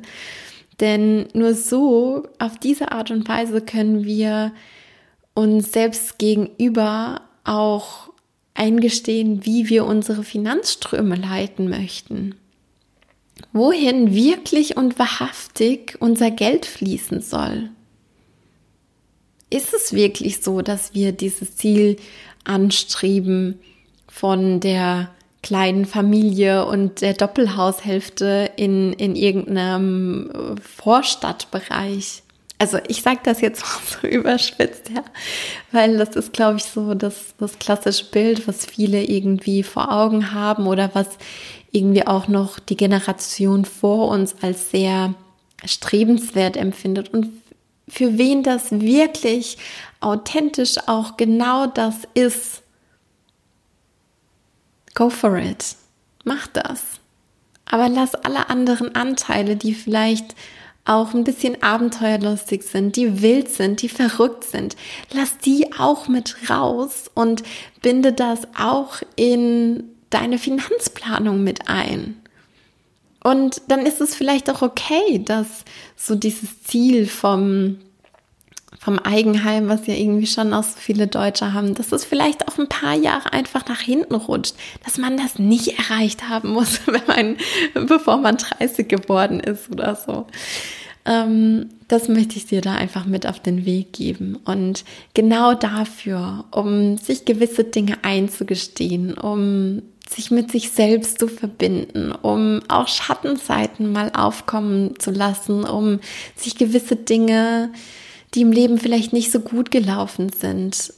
Denn 0.79 1.27
nur 1.33 1.53
so, 1.53 2.23
auf 2.39 2.57
diese 2.57 2.91
Art 2.91 3.11
und 3.11 3.27
Weise 3.27 3.61
können 3.61 4.05
wir 4.05 4.53
uns 5.33 5.71
selbst 5.71 6.17
gegenüber 6.17 7.21
auch 7.43 8.09
eingestehen, 8.53 9.45
wie 9.45 9.69
wir 9.69 9.85
unsere 9.85 10.23
Finanzströme 10.23 11.15
leiten 11.15 11.69
möchten. 11.69 12.35
Wohin 13.53 14.13
wirklich 14.13 14.77
und 14.77 14.99
wahrhaftig 14.99 15.97
unser 15.99 16.29
Geld 16.29 16.65
fließen 16.65 17.21
soll. 17.21 17.69
Ist 19.49 19.73
es 19.73 19.93
wirklich 19.93 20.41
so, 20.41 20.61
dass 20.61 20.93
wir 20.93 21.11
dieses 21.11 21.55
Ziel 21.55 21.95
anstreben 22.43 23.59
von 24.07 24.59
der 24.59 25.09
kleinen 25.41 25.85
Familie 25.85 26.65
und 26.65 27.01
der 27.01 27.13
Doppelhaushälfte 27.13 28.51
in, 28.55 28.93
in 28.93 29.15
irgendeinem 29.15 30.57
Vorstadtbereich. 30.61 32.23
also 32.57 32.77
ich 32.87 33.01
sage 33.01 33.21
das 33.23 33.39
jetzt 33.41 33.63
so 34.01 34.07
überspitzt, 34.07 34.89
ja, 34.93 35.03
weil 35.71 35.97
das 35.97 36.15
ist, 36.15 36.33
glaube 36.33 36.57
ich, 36.57 36.65
so 36.65 36.93
das, 36.93 37.35
das 37.37 37.57
klassische 37.59 38.05
Bild, 38.05 38.47
was 38.47 38.65
viele 38.65 39.03
irgendwie 39.03 39.63
vor 39.63 39.91
Augen 39.91 40.33
haben 40.33 40.67
oder 40.67 40.91
was 40.93 41.07
irgendwie 41.71 42.05
auch 42.05 42.27
noch 42.27 42.59
die 42.59 42.77
Generation 42.77 43.63
vor 43.63 44.09
uns 44.09 44.35
als 44.41 44.71
sehr 44.71 45.13
strebenswert 45.65 46.57
empfindet 46.57 47.13
und 47.13 47.29
für 47.87 48.17
wen 48.17 48.43
das 48.43 48.71
wirklich 48.71 49.57
authentisch 49.99 50.77
auch 50.87 51.17
genau 51.17 51.65
das 51.67 51.95
ist. 52.13 52.61
Go 54.95 55.09
for 55.09 55.37
it. 55.37 55.75
Mach 56.23 56.47
das. 56.47 56.81
Aber 57.65 57.87
lass 57.87 58.15
alle 58.15 58.49
anderen 58.49 58.95
Anteile, 58.95 59.55
die 59.55 59.73
vielleicht 59.73 60.35
auch 60.85 61.13
ein 61.13 61.23
bisschen 61.23 61.61
abenteuerlustig 61.61 62.63
sind, 62.63 62.95
die 62.95 63.21
wild 63.21 63.49
sind, 63.49 63.81
die 63.83 63.89
verrückt 63.89 64.43
sind, 64.43 64.75
lass 65.11 65.37
die 65.37 65.71
auch 65.77 66.07
mit 66.07 66.49
raus 66.49 67.11
und 67.13 67.43
binde 67.81 68.11
das 68.11 68.47
auch 68.57 69.01
in 69.15 69.83
deine 70.09 70.39
Finanzplanung 70.39 71.43
mit 71.43 71.69
ein. 71.69 72.19
Und 73.23 73.61
dann 73.67 73.85
ist 73.85 74.01
es 74.01 74.15
vielleicht 74.15 74.49
auch 74.49 74.61
okay, 74.63 75.21
dass 75.23 75.63
so 75.95 76.15
dieses 76.15 76.63
Ziel 76.63 77.05
vom 77.05 77.77
vom 78.79 78.97
Eigenheim, 78.97 79.67
was 79.67 79.87
ja 79.87 79.93
irgendwie 79.93 80.25
schon 80.25 80.53
auch 80.53 80.63
so 80.63 80.77
viele 80.77 81.07
Deutsche 81.07 81.53
haben, 81.53 81.75
dass 81.75 81.91
es 81.91 82.05
vielleicht 82.05 82.47
auch 82.47 82.57
ein 82.57 82.69
paar 82.69 82.95
Jahre 82.95 83.33
einfach 83.33 83.67
nach 83.67 83.81
hinten 83.81 84.15
rutscht, 84.15 84.55
dass 84.85 84.97
man 84.97 85.17
das 85.17 85.37
nicht 85.37 85.77
erreicht 85.77 86.29
haben 86.29 86.51
muss, 86.51 86.79
wenn 86.87 87.35
man, 87.75 87.87
bevor 87.87 88.17
man 88.17 88.37
30 88.37 88.87
geworden 88.87 89.41
ist 89.41 89.69
oder 89.69 89.95
so. 89.95 90.27
Ähm, 91.05 91.69
das 91.89 92.07
möchte 92.07 92.37
ich 92.37 92.45
dir 92.45 92.61
da 92.61 92.75
einfach 92.75 93.05
mit 93.05 93.27
auf 93.27 93.41
den 93.41 93.65
Weg 93.65 93.91
geben. 93.91 94.37
Und 94.45 94.85
genau 95.13 95.55
dafür, 95.55 96.45
um 96.51 96.97
sich 96.97 97.25
gewisse 97.25 97.65
Dinge 97.65 97.97
einzugestehen, 98.03 99.15
um 99.15 99.81
sich 100.07 100.31
mit 100.31 100.51
sich 100.51 100.71
selbst 100.71 101.19
zu 101.19 101.27
verbinden, 101.27 102.13
um 102.13 102.61
auch 102.69 102.87
Schattenseiten 102.87 103.91
mal 103.91 104.11
aufkommen 104.13 104.97
zu 104.99 105.11
lassen, 105.11 105.65
um 105.65 105.99
sich 106.35 106.55
gewisse 106.55 106.95
Dinge 106.95 107.71
die 108.33 108.41
im 108.41 108.51
Leben 108.51 108.77
vielleicht 108.77 109.13
nicht 109.13 109.31
so 109.31 109.39
gut 109.39 109.71
gelaufen 109.71 110.31
sind, 110.31 110.93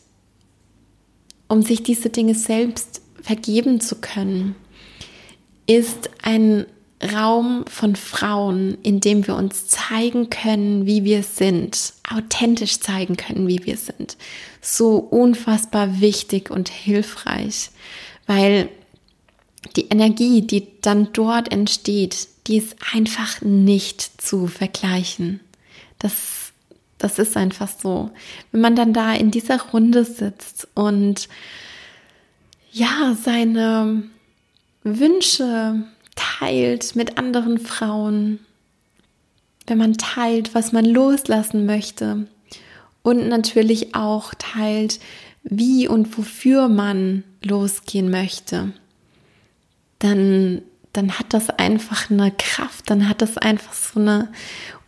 um 1.47 1.61
sich 1.61 1.83
diese 1.83 2.09
Dinge 2.09 2.35
selbst 2.35 3.01
vergeben 3.21 3.81
zu 3.81 3.95
können, 3.95 4.55
ist 5.67 6.09
ein 6.21 6.65
Raum 7.13 7.65
von 7.67 7.95
Frauen, 7.95 8.77
in 8.83 8.99
dem 8.99 9.25
wir 9.25 9.35
uns 9.35 9.67
zeigen 9.67 10.29
können, 10.29 10.85
wie 10.85 11.03
wir 11.03 11.23
sind, 11.23 11.93
authentisch 12.07 12.79
zeigen 12.79 13.17
können, 13.17 13.47
wie 13.47 13.65
wir 13.65 13.77
sind. 13.77 14.17
So 14.61 14.97
unfassbar 14.97 15.99
wichtig 15.99 16.51
und 16.51 16.69
hilfreich, 16.69 17.71
weil 18.27 18.69
die 19.75 19.87
Energie, 19.89 20.41
die 20.41 20.67
dann 20.81 21.09
dort 21.13 21.51
entsteht, 21.51 22.27
die 22.47 22.57
ist 22.57 22.75
einfach 22.93 23.41
nicht 23.41 24.21
zu 24.21 24.47
vergleichen. 24.47 25.39
Das 25.99 26.40
das 27.03 27.19
ist 27.19 27.35
einfach 27.35 27.67
so. 27.67 28.11
Wenn 28.51 28.61
man 28.61 28.75
dann 28.75 28.93
da 28.93 29.13
in 29.13 29.31
dieser 29.31 29.61
Runde 29.61 30.05
sitzt 30.05 30.67
und 30.75 31.27
ja, 32.71 33.17
seine 33.21 34.03
Wünsche 34.83 35.83
teilt 36.15 36.95
mit 36.95 37.17
anderen 37.17 37.57
Frauen, 37.57 38.39
wenn 39.67 39.77
man 39.77 39.97
teilt, 39.97 40.53
was 40.55 40.71
man 40.71 40.85
loslassen 40.85 41.65
möchte 41.65 42.27
und 43.03 43.27
natürlich 43.27 43.95
auch 43.95 44.33
teilt, 44.37 44.99
wie 45.43 45.87
und 45.87 46.17
wofür 46.17 46.67
man 46.67 47.23
losgehen 47.43 48.11
möchte, 48.11 48.73
dann, 49.99 50.61
dann 50.93 51.17
hat 51.17 51.33
das 51.33 51.49
einfach 51.49 52.09
eine 52.09 52.31
Kraft, 52.31 52.89
dann 52.89 53.07
hat 53.09 53.21
das 53.21 53.37
einfach 53.37 53.73
so 53.73 53.99
eine 53.99 54.29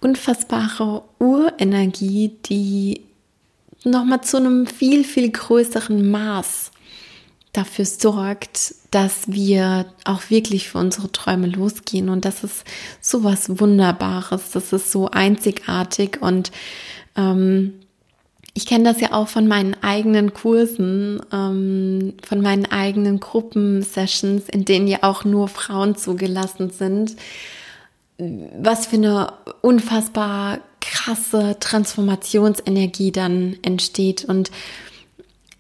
unfassbare 0.03 1.03
Urenergie, 1.19 2.38
die 2.45 3.01
nochmal 3.83 4.22
zu 4.22 4.38
einem 4.38 4.67
viel, 4.67 5.03
viel 5.03 5.31
größeren 5.31 6.10
Maß 6.10 6.72
dafür 7.53 7.86
sorgt, 7.86 8.75
dass 8.91 9.31
wir 9.31 9.86
auch 10.05 10.29
wirklich 10.29 10.69
für 10.69 10.79
unsere 10.79 11.12
Träume 11.12 11.48
losgehen. 11.48 12.10
Und 12.10 12.25
das 12.25 12.43
ist 12.43 12.63
so 13.00 13.24
was 13.24 13.60
Wunderbares, 13.60 14.51
das 14.51 14.74
ist 14.74 14.91
so 14.91 15.10
einzigartig. 15.10 16.22
Und 16.22 16.51
ähm, 17.15 17.74
ich 18.55 18.65
kenne 18.65 18.83
das 18.86 19.01
ja 19.01 19.13
auch 19.13 19.27
von 19.27 19.48
meinen 19.48 19.75
eigenen 19.83 20.33
Kursen, 20.33 21.22
ähm, 21.31 22.13
von 22.27 22.41
meinen 22.41 22.65
eigenen 22.65 23.19
Gruppensessions, 23.19 24.50
in 24.50 24.65
denen 24.65 24.88
ja 24.88 25.00
auch 25.01 25.24
nur 25.24 25.48
Frauen 25.48 25.95
zugelassen 25.95 26.72
sind 26.72 27.15
was 28.17 28.88
für 28.88 28.98
eine 28.98 29.34
unfassbar 29.62 30.60
krasse 30.82 31.58
Transformationsenergie 31.60 33.12
dann 33.12 33.58
entsteht. 33.62 34.25
Und 34.25 34.51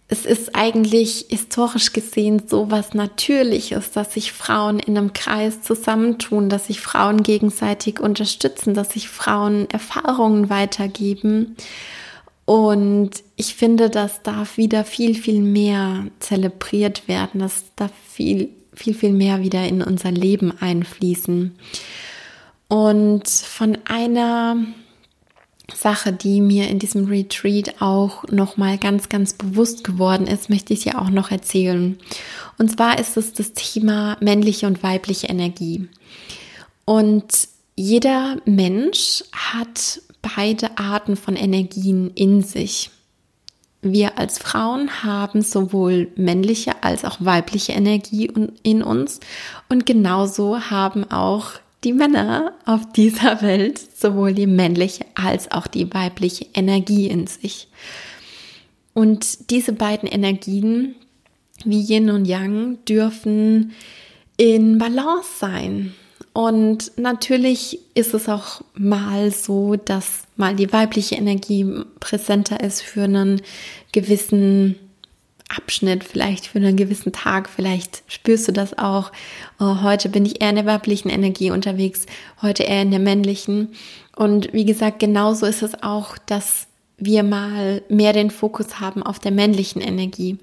es 0.07 0.25
ist 0.25 0.55
eigentlich 0.55 1.25
historisch 1.29 1.93
gesehen 1.93 2.43
so 2.47 2.69
was 2.69 2.93
Natürliches, 2.93 3.91
dass 3.91 4.13
sich 4.13 4.31
Frauen 4.31 4.79
in 4.79 4.97
einem 4.97 5.13
Kreis 5.13 5.61
zusammentun, 5.61 6.49
dass 6.49 6.67
sich 6.67 6.81
Frauen 6.81 7.23
gegenseitig 7.23 7.99
unterstützen, 7.99 8.73
dass 8.73 8.91
sich 8.91 9.09
Frauen 9.09 9.67
Erfahrungen 9.71 10.49
weitergeben. 10.49 11.55
Und 12.45 13.11
ich 13.37 13.55
finde, 13.55 13.89
das 13.89 14.21
darf 14.21 14.57
wieder 14.57 14.83
viel, 14.83 15.15
viel 15.15 15.41
mehr 15.41 16.05
zelebriert 16.19 17.07
werden. 17.07 17.39
Das 17.39 17.63
darf 17.75 17.91
viel, 18.09 18.49
viel, 18.73 18.93
viel 18.93 19.13
mehr 19.13 19.41
wieder 19.41 19.65
in 19.65 19.81
unser 19.81 20.11
Leben 20.11 20.53
einfließen. 20.59 21.55
Und 22.73 23.29
von 23.29 23.77
einer 23.85 24.57
Sache, 25.71 26.11
die 26.11 26.41
mir 26.41 26.69
in 26.69 26.79
diesem 26.79 27.05
Retreat 27.05 27.83
auch 27.83 28.23
noch 28.31 28.57
mal 28.57 28.79
ganz 28.79 29.09
ganz 29.09 29.33
bewusst 29.33 29.83
geworden 29.83 30.25
ist, 30.25 30.49
möchte 30.49 30.73
ich 30.73 30.79
dir 30.79 30.99
auch 30.99 31.11
noch 31.11 31.29
erzählen. 31.29 31.99
Und 32.57 32.71
zwar 32.71 32.97
ist 32.97 33.15
es 33.15 33.31
das 33.31 33.53
Thema 33.53 34.17
männliche 34.21 34.65
und 34.65 34.81
weibliche 34.81 35.27
Energie. 35.27 35.87
Und 36.83 37.47
jeder 37.75 38.37
Mensch 38.45 39.23
hat 39.31 40.01
beide 40.35 40.75
Arten 40.79 41.15
von 41.15 41.35
Energien 41.35 42.09
in 42.15 42.41
sich. 42.41 42.89
Wir 43.83 44.17
als 44.17 44.39
Frauen 44.39 45.03
haben 45.03 45.43
sowohl 45.43 46.11
männliche 46.15 46.81
als 46.81 47.05
auch 47.05 47.17
weibliche 47.19 47.73
Energie 47.73 48.31
in 48.63 48.81
uns 48.81 49.19
und 49.69 49.85
genauso 49.85 50.71
haben 50.71 51.03
auch 51.11 51.51
die 51.83 51.93
Männer 51.93 52.53
auf 52.65 52.91
dieser 52.93 53.41
Welt 53.41 53.79
sowohl 53.97 54.33
die 54.33 54.47
männliche 54.47 55.05
als 55.15 55.51
auch 55.51 55.67
die 55.67 55.93
weibliche 55.93 56.45
Energie 56.53 57.07
in 57.07 57.27
sich. 57.27 57.67
Und 58.93 59.49
diese 59.49 59.73
beiden 59.73 60.07
Energien, 60.07 60.95
wie 61.65 61.81
Yin 61.81 62.09
und 62.09 62.25
Yang, 62.25 62.83
dürfen 62.85 63.73
in 64.37 64.77
Balance 64.77 65.29
sein. 65.39 65.93
Und 66.33 66.91
natürlich 66.97 67.79
ist 67.93 68.13
es 68.13 68.27
auch 68.27 68.61
mal 68.73 69.31
so, 69.31 69.75
dass 69.75 70.23
mal 70.35 70.55
die 70.55 70.71
weibliche 70.71 71.15
Energie 71.15 71.65
präsenter 71.99 72.59
ist 72.59 72.81
für 72.81 73.03
einen 73.03 73.41
gewissen 73.91 74.75
Abschnitt, 75.55 76.03
vielleicht 76.03 76.47
für 76.47 76.57
einen 76.57 76.75
gewissen 76.75 77.11
Tag, 77.11 77.49
vielleicht 77.49 78.03
spürst 78.07 78.47
du 78.47 78.51
das 78.51 78.77
auch. 78.77 79.11
Oh, 79.59 79.81
heute 79.81 80.09
bin 80.09 80.25
ich 80.25 80.41
eher 80.41 80.49
in 80.49 80.55
der 80.55 80.65
weiblichen 80.65 81.09
Energie 81.09 81.51
unterwegs, 81.51 82.05
heute 82.41 82.63
eher 82.63 82.81
in 82.81 82.91
der 82.91 82.99
männlichen. 82.99 83.69
Und 84.15 84.53
wie 84.53 84.65
gesagt, 84.65 84.99
genauso 84.99 85.45
ist 85.45 85.63
es 85.63 85.81
auch, 85.83 86.17
dass 86.17 86.67
wir 86.97 87.23
mal 87.23 87.81
mehr 87.89 88.13
den 88.13 88.29
Fokus 88.29 88.79
haben 88.79 89.03
auf 89.03 89.19
der 89.19 89.31
männlichen 89.31 89.81
Energie. 89.81 90.37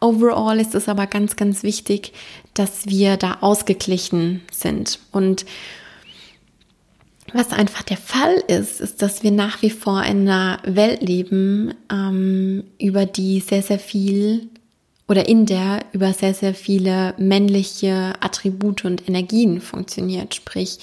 Overall 0.00 0.60
ist 0.60 0.74
es 0.74 0.88
aber 0.88 1.06
ganz, 1.06 1.36
ganz 1.36 1.62
wichtig, 1.62 2.12
dass 2.54 2.86
wir 2.86 3.16
da 3.16 3.38
ausgeglichen 3.40 4.42
sind. 4.50 5.00
Und 5.12 5.44
was 7.34 7.52
einfach 7.52 7.82
der 7.82 7.96
Fall 7.96 8.34
ist, 8.48 8.80
ist, 8.80 9.02
dass 9.02 9.22
wir 9.22 9.30
nach 9.30 9.62
wie 9.62 9.70
vor 9.70 10.02
in 10.02 10.28
einer 10.28 10.60
Welt 10.64 11.02
leben, 11.02 11.74
ähm, 11.92 12.64
über 12.78 13.06
die 13.06 13.40
sehr, 13.40 13.62
sehr 13.62 13.78
viel 13.78 14.48
oder 15.08 15.28
in 15.28 15.46
der 15.46 15.84
über 15.92 16.12
sehr, 16.12 16.34
sehr 16.34 16.54
viele 16.54 17.14
männliche 17.18 18.14
Attribute 18.20 18.84
und 18.84 19.08
Energien 19.08 19.60
funktioniert. 19.60 20.34
Sprich, 20.34 20.78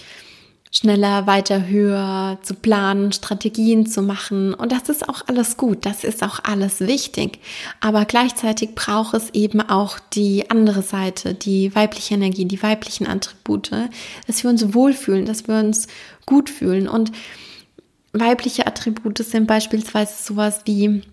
schneller, 0.71 1.25
weiter, 1.25 1.67
höher 1.67 2.37
zu 2.41 2.53
planen, 2.53 3.13
Strategien 3.13 3.85
zu 3.85 4.01
machen. 4.01 4.53
Und 4.53 4.71
das 4.71 4.89
ist 4.89 5.07
auch 5.07 5.21
alles 5.27 5.55
gut, 5.55 5.85
das 5.85 6.03
ist 6.03 6.21
auch 6.21 6.39
alles 6.43 6.81
wichtig. 6.81 7.39
Aber 7.79 8.05
gleichzeitig 8.05 8.75
braucht 8.75 9.13
es 9.13 9.29
eben 9.31 9.61
auch 9.61 9.99
die 9.99 10.49
andere 10.49 10.81
Seite, 10.81 11.33
die 11.33 11.73
weibliche 11.73 12.15
Energie, 12.15 12.45
die 12.45 12.61
weiblichen 12.61 13.07
Attribute, 13.07 13.71
dass 14.27 14.43
wir 14.43 14.49
uns 14.49 14.73
wohlfühlen, 14.73 15.25
dass 15.25 15.47
wir 15.47 15.55
uns 15.55 15.87
gut 16.25 16.49
fühlen. 16.49 16.89
Und 16.89 17.11
weibliche 18.11 18.67
Attribute 18.67 19.17
sind 19.19 19.47
beispielsweise 19.47 20.23
sowas 20.23 20.61
wie 20.65 21.03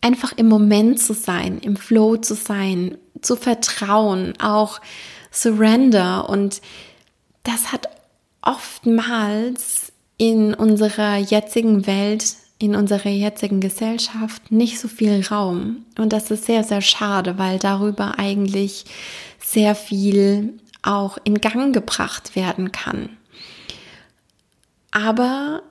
einfach 0.00 0.32
im 0.36 0.48
Moment 0.48 1.00
zu 1.00 1.12
sein, 1.12 1.58
im 1.58 1.76
Flow 1.76 2.16
zu 2.16 2.34
sein, 2.34 2.96
zu 3.20 3.36
vertrauen, 3.36 4.34
auch 4.40 4.80
Surrender. 5.30 6.28
Und 6.28 6.60
das 7.42 7.72
hat 7.72 7.88
oftmals 8.42 9.92
in 10.16 10.54
unserer 10.54 11.16
jetzigen 11.16 11.86
Welt, 11.86 12.36
in 12.58 12.74
unserer 12.74 13.08
jetzigen 13.10 13.60
Gesellschaft 13.60 14.52
nicht 14.52 14.78
so 14.78 14.88
viel 14.88 15.24
Raum. 15.26 15.86
Und 15.98 16.12
das 16.12 16.30
ist 16.30 16.44
sehr, 16.44 16.62
sehr 16.62 16.82
schade, 16.82 17.38
weil 17.38 17.58
darüber 17.58 18.18
eigentlich 18.18 18.84
sehr 19.38 19.74
viel 19.74 20.58
auch 20.82 21.18
in 21.24 21.40
Gang 21.40 21.74
gebracht 21.74 22.36
werden 22.36 22.72
kann. 22.72 23.10
Aber 24.90 25.62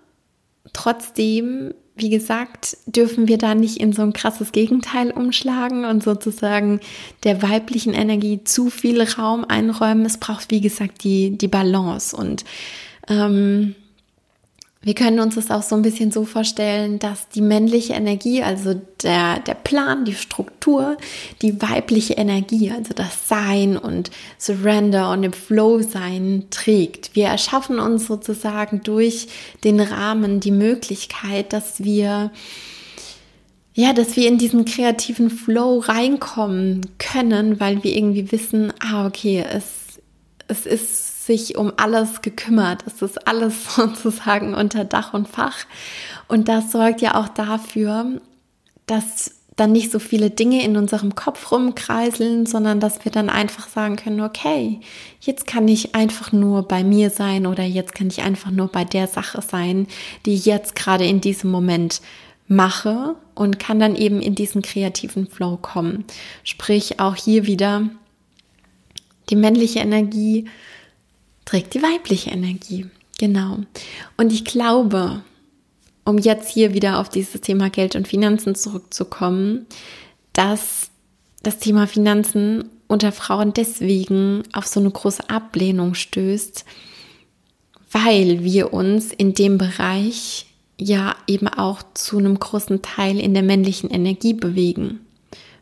trotzdem 0.73 1.73
wie 1.99 2.09
gesagt, 2.09 2.77
dürfen 2.85 3.27
wir 3.27 3.37
da 3.37 3.55
nicht 3.55 3.77
in 3.77 3.93
so 3.93 4.01
ein 4.01 4.13
krasses 4.13 4.51
Gegenteil 4.51 5.11
umschlagen 5.11 5.85
und 5.85 6.03
sozusagen 6.03 6.79
der 7.23 7.41
weiblichen 7.41 7.93
Energie 7.93 8.43
zu 8.43 8.69
viel 8.69 9.01
Raum 9.01 9.45
einräumen. 9.45 10.05
Es 10.05 10.17
braucht, 10.17 10.51
wie 10.51 10.61
gesagt, 10.61 11.03
die, 11.03 11.37
die 11.37 11.47
Balance. 11.47 12.15
Und 12.15 12.45
ähm, 13.07 13.75
wir 14.81 14.93
können 14.93 15.19
uns 15.19 15.35
das 15.35 15.51
auch 15.51 15.61
so 15.61 15.75
ein 15.75 15.81
bisschen 15.81 16.09
so 16.09 16.23
vorstellen, 16.23 16.99
dass 16.99 17.27
die 17.27 17.41
männliche 17.41 17.93
Energie, 17.93 18.43
also 18.43 18.79
der, 19.03 19.39
der 19.41 19.55
Plan, 19.55 20.05
die 20.05 20.15
Struktur, 20.15 20.95
die 21.41 21.61
weibliche 21.61 22.13
Energie, 22.13 22.71
also 22.71 22.93
das 22.93 23.27
Sein 23.27 23.77
und 23.77 24.09
Surrender 24.37 25.11
und 25.11 25.23
im 25.23 25.33
Flow 25.33 25.81
sein 25.81 26.45
trägt. 26.49 27.13
Wir 27.13 27.25
erschaffen 27.27 27.79
uns 27.79 28.07
sozusagen 28.07 28.81
durch 28.81 29.27
den 29.65 29.81
Rahmen 29.81 30.39
die 30.39 30.51
Möglichkeit, 30.51 31.51
dass 31.51 31.83
wir 31.83 32.31
ja, 33.73 33.93
dass 33.93 34.17
wir 34.17 34.27
in 34.27 34.37
diesen 34.37 34.65
kreativen 34.65 35.29
Flow 35.29 35.79
reinkommen 35.79 36.81
können, 36.97 37.61
weil 37.61 37.81
wir 37.83 37.95
irgendwie 37.95 38.29
wissen, 38.29 38.73
ah, 38.79 39.07
okay, 39.07 39.45
es, 39.49 40.01
es 40.49 40.65
ist 40.65 41.08
sich 41.29 41.57
um 41.57 41.71
alles 41.77 42.23
gekümmert. 42.23 42.83
Es 42.87 43.03
ist 43.03 43.27
alles 43.27 43.75
sozusagen 43.75 44.55
unter 44.55 44.83
Dach 44.83 45.13
und 45.13 45.27
Fach. 45.27 45.57
Und 46.27 46.47
das 46.47 46.71
sorgt 46.71 47.01
ja 47.01 47.15
auch 47.15 47.27
dafür, 47.27 48.19
dass 48.87 49.35
dann 49.55 49.71
nicht 49.71 49.91
so 49.91 49.99
viele 49.99 50.31
Dinge 50.31 50.63
in 50.63 50.75
unserem 50.75 51.13
Kopf 51.13 51.51
rumkreiseln, 51.51 52.45
sondern 52.47 52.79
dass 52.79 53.03
wir 53.05 53.11
dann 53.11 53.29
einfach 53.29 53.67
sagen 53.67 53.97
können, 53.97 54.21
okay, 54.21 54.79
jetzt 55.19 55.45
kann 55.45 55.67
ich 55.67 55.93
einfach 55.93 56.31
nur 56.31 56.67
bei 56.67 56.83
mir 56.83 57.09
sein 57.09 57.45
oder 57.45 57.63
jetzt 57.63 57.93
kann 57.93 58.07
ich 58.07 58.23
einfach 58.23 58.51
nur 58.51 58.69
bei 58.69 58.85
der 58.85 59.05
Sache 59.07 59.41
sein, 59.41 59.85
die 60.25 60.33
ich 60.33 60.45
jetzt 60.45 60.75
gerade 60.75 61.05
in 61.05 61.21
diesem 61.21 61.51
Moment 61.51 62.01
mache 62.47 63.15
und 63.35 63.59
kann 63.59 63.79
dann 63.79 63.95
eben 63.95 64.21
in 64.21 64.33
diesen 64.33 64.63
kreativen 64.63 65.27
Flow 65.27 65.57
kommen. 65.61 66.05
Sprich 66.43 66.99
auch 66.99 67.15
hier 67.15 67.45
wieder 67.45 67.83
die 69.29 69.35
männliche 69.35 69.79
Energie 69.79 70.45
trägt 71.49 71.73
die 71.73 71.81
weibliche 71.81 72.29
Energie. 72.29 72.85
Genau. 73.17 73.57
Und 74.17 74.31
ich 74.31 74.45
glaube, 74.45 75.23
um 76.05 76.19
jetzt 76.19 76.51
hier 76.51 76.75
wieder 76.75 76.99
auf 76.99 77.09
dieses 77.09 77.41
Thema 77.41 77.71
Geld 77.71 77.95
und 77.95 78.07
Finanzen 78.07 78.53
zurückzukommen, 78.53 79.65
dass 80.33 80.91
das 81.41 81.57
Thema 81.57 81.87
Finanzen 81.87 82.69
unter 82.87 83.11
Frauen 83.11 83.51
deswegen 83.53 84.43
auf 84.53 84.67
so 84.67 84.79
eine 84.79 84.91
große 84.91 85.27
Ablehnung 85.27 85.95
stößt, 85.95 86.65
weil 87.91 88.43
wir 88.43 88.71
uns 88.71 89.11
in 89.11 89.33
dem 89.33 89.57
Bereich 89.57 90.45
ja 90.77 91.15
eben 91.25 91.47
auch 91.47 91.81
zu 91.95 92.19
einem 92.19 92.37
großen 92.37 92.83
Teil 92.83 93.19
in 93.19 93.33
der 93.33 93.43
männlichen 93.43 93.89
Energie 93.89 94.35
bewegen. 94.35 94.99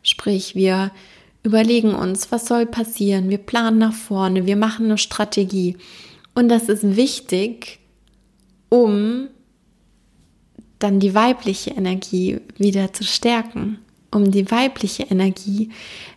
Sprich, 0.04 0.54
wir 0.54 0.92
überlegen 1.44 1.94
uns, 1.94 2.32
was 2.32 2.48
soll 2.48 2.66
passieren, 2.66 3.30
wir 3.30 3.38
planen 3.38 3.78
nach 3.78 3.94
vorne, 3.94 4.46
wir 4.46 4.56
machen 4.56 4.86
eine 4.86 4.98
Strategie. 4.98 5.78
Und 6.34 6.50
das 6.50 6.70
ist 6.70 6.96
wichtig, 6.96 7.80
um 8.70 9.30
dann 10.80 11.00
die 11.00 11.16
weibliche 11.16 11.72
Energie 11.72 12.40
wieder 12.58 12.94
zu 12.94 13.04
stärken, 13.04 13.80
um 14.12 14.32
die 14.32 14.50
weibliche 14.52 15.04
Energie 15.04 15.70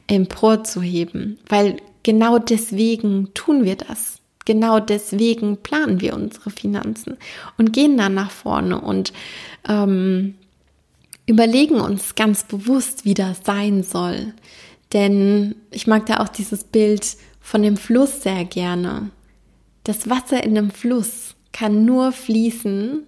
emporzuheben, 0.06 1.38
weil 1.48 1.76
genau 2.02 2.38
deswegen 2.38 3.33
tun 3.35 3.64
wir 3.64 3.76
das. 3.76 4.18
Genau 4.46 4.80
deswegen 4.80 5.59
planen 5.59 6.00
wir 6.00 6.14
unsere 6.14 6.50
Finanzen 6.50 7.16
und 7.59 7.72
gehen 7.72 7.96
dann 7.96 8.14
nach 8.14 8.30
vorne 8.30 8.80
und 8.80 9.12
ähm, 9.68 10.35
überlegen 11.26 11.80
uns 11.80 12.14
ganz 12.14 12.44
bewusst, 12.44 13.04
wie 13.04 13.14
das 13.14 13.40
sein 13.44 13.83
soll. 13.83 14.35
Denn 14.92 15.55
ich 15.70 15.87
mag 15.87 16.07
da 16.07 16.18
auch 16.18 16.29
dieses 16.29 16.64
Bild 16.64 17.16
von 17.40 17.62
dem 17.62 17.76
Fluss 17.76 18.22
sehr 18.22 18.44
gerne. 18.44 19.11
Das 19.85 20.11
Wasser 20.11 20.42
in 20.42 20.55
dem 20.55 20.70
Fluss 20.70 21.35
kann 21.53 21.85
nur 21.85 22.12
fließen, 22.12 23.05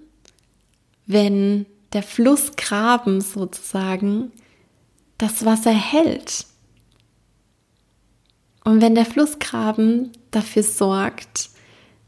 wenn 1.06 1.66
der 1.92 2.02
Flussgraben 2.02 3.20
sozusagen 3.20 4.32
das 5.18 5.44
Wasser 5.44 5.72
hält. 5.72 6.46
Und 8.64 8.80
wenn 8.80 8.94
der 8.94 9.06
Flussgraben 9.06 10.12
dafür 10.30 10.62
sorgt, 10.62 11.50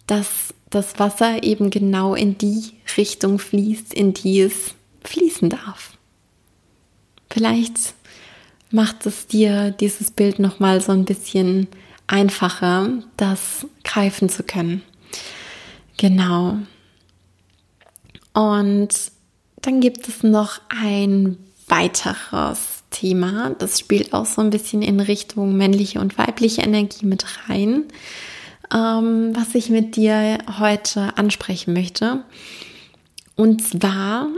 dass 0.06 0.54
das 0.70 0.98
Wasser 0.98 1.42
eben 1.42 1.70
genau 1.70 2.14
in 2.14 2.38
die 2.38 2.72
Richtung 2.96 3.38
fließt, 3.38 3.92
in 3.92 4.14
die 4.14 4.40
es 4.40 4.74
fließen 5.04 5.50
darf. 5.50 5.96
Vielleicht 7.30 7.94
macht 8.74 9.06
es 9.06 9.28
dir 9.28 9.70
dieses 9.70 10.10
Bild 10.10 10.40
noch 10.40 10.58
mal 10.58 10.80
so 10.80 10.90
ein 10.90 11.04
bisschen 11.04 11.68
einfacher, 12.08 12.88
das 13.16 13.66
greifen 13.84 14.28
zu 14.28 14.42
können. 14.42 14.82
Genau. 15.96 16.58
Und 18.32 18.88
dann 19.62 19.80
gibt 19.80 20.08
es 20.08 20.24
noch 20.24 20.60
ein 20.68 21.38
weiteres 21.68 22.82
Thema, 22.90 23.50
das 23.58 23.78
spielt 23.78 24.12
auch 24.12 24.26
so 24.26 24.42
ein 24.42 24.50
bisschen 24.50 24.82
in 24.82 25.00
Richtung 25.00 25.56
männliche 25.56 26.00
und 26.00 26.18
weibliche 26.18 26.62
Energie 26.62 27.06
mit 27.06 27.24
rein, 27.48 27.84
ähm, 28.74 29.30
was 29.34 29.54
ich 29.54 29.70
mit 29.70 29.94
dir 29.94 30.38
heute 30.58 31.16
ansprechen 31.16 31.74
möchte. 31.74 32.24
Und 33.37 33.64
zwar 33.64 34.28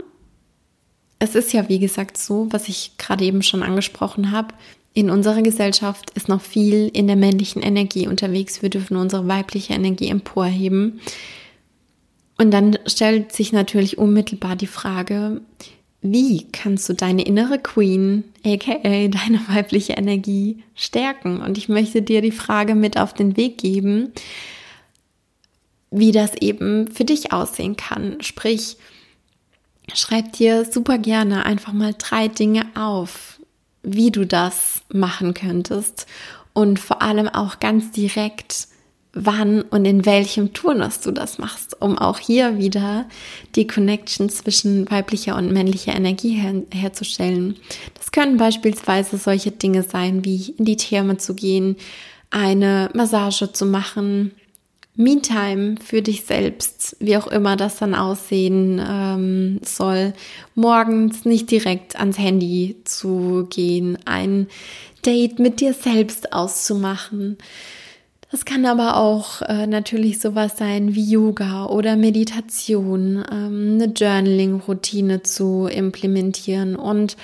es 1.27 1.35
ist 1.35 1.53
ja, 1.53 1.67
wie 1.69 1.79
gesagt, 1.79 2.17
so, 2.17 2.47
was 2.51 2.67
ich 2.67 2.91
gerade 2.97 3.25
eben 3.25 3.41
schon 3.41 3.63
angesprochen 3.63 4.31
habe. 4.31 4.53
In 4.93 5.09
unserer 5.09 5.41
Gesellschaft 5.41 6.09
ist 6.11 6.27
noch 6.27 6.41
viel 6.41 6.89
in 6.93 7.07
der 7.07 7.15
männlichen 7.15 7.61
Energie 7.61 8.07
unterwegs. 8.07 8.61
Wir 8.61 8.69
dürfen 8.69 8.97
unsere 8.97 9.27
weibliche 9.27 9.73
Energie 9.73 10.07
emporheben. 10.07 10.99
Und 12.37 12.51
dann 12.51 12.77
stellt 12.85 13.31
sich 13.31 13.51
natürlich 13.51 13.97
unmittelbar 13.97 14.55
die 14.55 14.67
Frage, 14.67 15.41
wie 16.01 16.47
kannst 16.51 16.87
du 16.87 16.93
deine 16.93 17.23
innere 17.23 17.59
Queen, 17.59 18.23
aka 18.45 18.79
deine 18.81 19.41
weibliche 19.49 19.93
Energie, 19.93 20.63
stärken? 20.75 21.41
Und 21.41 21.57
ich 21.57 21.69
möchte 21.69 22.01
dir 22.01 22.21
die 22.21 22.31
Frage 22.31 22.75
mit 22.75 22.97
auf 22.97 23.13
den 23.13 23.35
Weg 23.37 23.57
geben, 23.57 24.13
wie 25.89 26.11
das 26.11 26.35
eben 26.35 26.87
für 26.87 27.05
dich 27.05 27.33
aussehen 27.33 27.75
kann. 27.75 28.17
Sprich, 28.21 28.77
schreib 29.93 30.33
dir 30.33 30.65
super 30.65 30.97
gerne 30.97 31.45
einfach 31.45 31.73
mal 31.73 31.93
drei 31.97 32.27
Dinge 32.27 32.65
auf, 32.75 33.39
wie 33.83 34.11
du 34.11 34.25
das 34.25 34.81
machen 34.91 35.33
könntest 35.33 36.07
und 36.53 36.79
vor 36.79 37.01
allem 37.01 37.27
auch 37.27 37.59
ganz 37.59 37.91
direkt, 37.91 38.67
wann 39.13 39.61
und 39.61 39.85
in 39.85 40.05
welchem 40.05 40.53
Turnus 40.53 40.99
du 40.99 41.11
das 41.11 41.37
machst, 41.37 41.81
um 41.81 41.97
auch 41.97 42.19
hier 42.19 42.57
wieder 42.57 43.05
die 43.55 43.65
Connection 43.65 44.29
zwischen 44.29 44.89
weiblicher 44.91 45.35
und 45.35 45.51
männlicher 45.51 45.95
Energie 45.95 46.31
her 46.31 46.63
herzustellen. 46.71 47.55
Das 47.95 48.11
können 48.11 48.37
beispielsweise 48.37 49.17
solche 49.17 49.51
Dinge 49.51 49.83
sein, 49.83 50.23
wie 50.23 50.53
in 50.57 50.65
die 50.65 50.77
Therme 50.77 51.17
zu 51.17 51.33
gehen, 51.33 51.77
eine 52.29 52.89
Massage 52.93 53.53
zu 53.53 53.65
machen, 53.65 54.31
Me-Time 54.97 55.75
für 55.83 56.01
dich 56.01 56.25
selbst, 56.25 56.97
wie 56.99 57.15
auch 57.17 57.27
immer 57.27 57.55
das 57.55 57.77
dann 57.77 57.93
aussehen 57.93 58.81
ähm, 58.85 59.59
soll, 59.63 60.13
morgens 60.55 61.23
nicht 61.23 61.51
direkt 61.51 61.99
ans 61.99 62.17
Handy 62.17 62.77
zu 62.83 63.47
gehen, 63.49 63.97
ein 64.05 64.47
Date 65.05 65.39
mit 65.39 65.61
dir 65.61 65.73
selbst 65.73 66.33
auszumachen. 66.33 67.37
Das 68.31 68.43
kann 68.43 68.65
aber 68.65 68.97
auch 68.97 69.41
äh, 69.43 69.67
natürlich 69.67 70.19
sowas 70.19 70.57
sein 70.57 70.95
wie 70.95 71.11
Yoga 71.11 71.67
oder 71.67 71.95
Meditation, 71.95 73.23
ähm, 73.31 73.75
eine 73.75 73.93
Journaling-Routine 73.93 75.23
zu 75.23 75.67
implementieren 75.67 76.75
und 76.75 77.15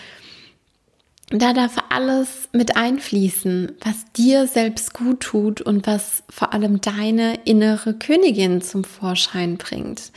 da 1.41 1.53
darf 1.53 1.77
alles 1.89 2.47
mit 2.51 2.77
einfließen, 2.77 3.71
was 3.83 4.05
dir 4.15 4.45
selbst 4.45 4.93
gut 4.93 5.21
tut 5.21 5.61
und 5.61 5.87
was 5.87 6.21
vor 6.29 6.53
allem 6.53 6.79
deine 6.79 7.39
innere 7.45 7.95
Königin 7.95 8.61
zum 8.61 8.83
Vorschein 8.83 9.57
bringt. 9.57 10.11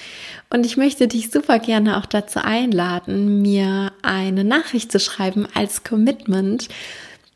Und 0.51 0.67
ich 0.67 0.77
möchte 0.77 1.09
dich 1.09 1.31
super 1.31 1.59
gerne 1.59 1.97
auch 1.97 2.07
dazu 2.07 2.41
einladen, 2.41 3.41
mir 3.41 3.93
eine 4.03 4.45
Nachricht 4.45 4.93
zu 4.93 5.01
schreiben 5.01 5.47
als 5.55 5.85
Commitment, 5.85 6.69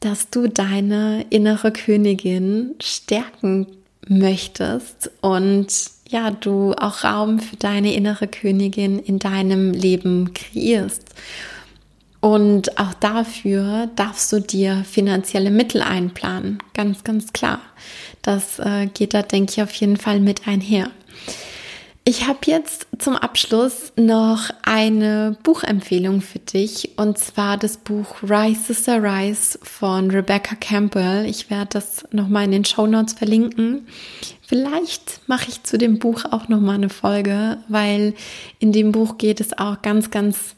dass 0.00 0.28
du 0.28 0.46
deine 0.46 1.24
innere 1.30 1.72
Königin 1.72 2.74
stärken 2.82 3.66
möchtest 4.06 5.10
und 5.22 5.68
ja, 6.08 6.30
du 6.30 6.74
auch 6.74 7.04
Raum 7.04 7.38
für 7.38 7.56
deine 7.56 7.94
innere 7.94 8.26
Königin 8.26 8.98
in 8.98 9.18
deinem 9.18 9.72
Leben 9.72 10.34
kreierst. 10.34 11.14
Und 12.20 12.78
auch 12.78 12.92
dafür 12.94 13.88
darfst 13.96 14.30
du 14.32 14.40
dir 14.40 14.84
finanzielle 14.84 15.50
Mittel 15.50 15.80
einplanen. 15.80 16.58
Ganz, 16.74 17.02
ganz 17.02 17.32
klar. 17.32 17.60
Das 18.22 18.58
äh, 18.58 18.86
geht 18.86 19.14
da, 19.14 19.22
denke 19.22 19.52
ich, 19.52 19.62
auf 19.62 19.72
jeden 19.72 19.96
Fall 19.96 20.20
mit 20.20 20.46
einher. 20.46 20.90
Ich 22.04 22.26
habe 22.26 22.38
jetzt 22.46 22.86
zum 22.98 23.14
Abschluss 23.14 23.92
noch 23.94 24.50
eine 24.62 25.36
Buchempfehlung 25.42 26.22
für 26.22 26.38
dich 26.38 26.92
und 26.96 27.18
zwar 27.18 27.58
das 27.58 27.76
Buch 27.76 28.22
Rise 28.22 28.72
Sister 28.72 29.02
Rise 29.02 29.58
von 29.62 30.10
Rebecca 30.10 30.56
Campbell. 30.56 31.26
Ich 31.26 31.50
werde 31.50 31.68
das 31.74 32.04
nochmal 32.10 32.46
in 32.46 32.52
den 32.52 32.64
Show 32.64 32.86
Notes 32.86 33.12
verlinken. 33.12 33.86
Vielleicht 34.40 35.20
mache 35.26 35.50
ich 35.50 35.62
zu 35.62 35.76
dem 35.76 35.98
Buch 35.98 36.24
auch 36.24 36.48
nochmal 36.48 36.76
eine 36.76 36.88
Folge, 36.88 37.58
weil 37.68 38.14
in 38.58 38.72
dem 38.72 38.92
Buch 38.92 39.18
geht 39.18 39.38
es 39.40 39.56
auch 39.58 39.82
ganz, 39.82 40.10
ganz 40.10 40.56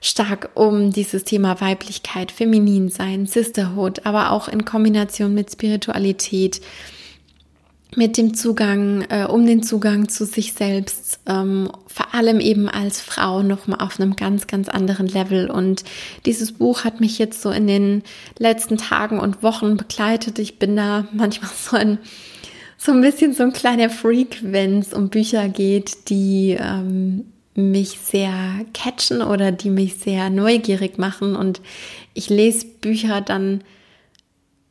stark 0.00 0.50
um 0.54 0.92
dieses 0.92 1.24
Thema 1.24 1.60
Weiblichkeit, 1.60 2.32
Femininsein, 2.32 3.26
Sisterhood, 3.26 4.06
aber 4.06 4.32
auch 4.32 4.48
in 4.48 4.64
Kombination 4.64 5.34
mit 5.34 5.52
Spiritualität, 5.52 6.60
mit 7.96 8.16
dem 8.16 8.34
Zugang, 8.34 9.02
äh, 9.10 9.24
um 9.24 9.44
den 9.44 9.62
Zugang 9.62 10.08
zu 10.08 10.24
sich 10.24 10.52
selbst, 10.52 11.20
ähm, 11.26 11.70
vor 11.86 12.14
allem 12.14 12.40
eben 12.40 12.68
als 12.68 13.00
Frau 13.00 13.42
nochmal 13.42 13.80
auf 13.80 13.98
einem 13.98 14.14
ganz, 14.14 14.46
ganz 14.46 14.68
anderen 14.68 15.08
Level. 15.08 15.50
Und 15.50 15.84
dieses 16.24 16.52
Buch 16.52 16.84
hat 16.84 17.00
mich 17.00 17.18
jetzt 17.18 17.42
so 17.42 17.50
in 17.50 17.66
den 17.66 18.02
letzten 18.38 18.78
Tagen 18.78 19.18
und 19.18 19.42
Wochen 19.42 19.76
begleitet. 19.76 20.38
Ich 20.38 20.58
bin 20.58 20.76
da 20.76 21.08
manchmal 21.12 21.50
so 21.56 21.76
ein 21.76 21.98
so 22.82 22.92
ein 22.92 23.02
bisschen 23.02 23.34
so 23.34 23.42
ein 23.42 23.52
kleiner 23.52 23.90
Freak, 23.90 24.38
wenn 24.40 24.78
es 24.78 24.94
um 24.94 25.10
Bücher 25.10 25.48
geht, 25.48 26.08
die 26.08 26.56
ähm, 26.58 27.26
mich 27.60 27.98
sehr 28.00 28.64
catchen 28.74 29.22
oder 29.22 29.52
die 29.52 29.70
mich 29.70 29.96
sehr 29.96 30.30
neugierig 30.30 30.98
machen. 30.98 31.36
Und 31.36 31.60
ich 32.14 32.28
lese 32.30 32.66
Bücher 32.66 33.20
dann, 33.20 33.62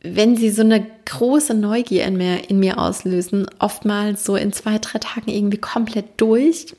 wenn 0.02 0.36
sie 0.36 0.49
so 0.49 0.62
eine 0.62 0.86
große 1.06 1.54
Neugier 1.54 2.06
in 2.06 2.17
mir, 2.17 2.49
in 2.49 2.60
mir 2.60 2.78
auslösen, 2.78 3.47
oftmals 3.60 4.25
so 4.25 4.36
in 4.36 4.54
zwei, 4.54 4.78
drei 4.78 4.99
Tagen 4.99 5.30
irgendwie 5.30 5.58
komplett 5.58 6.06
durch, 6.17 6.75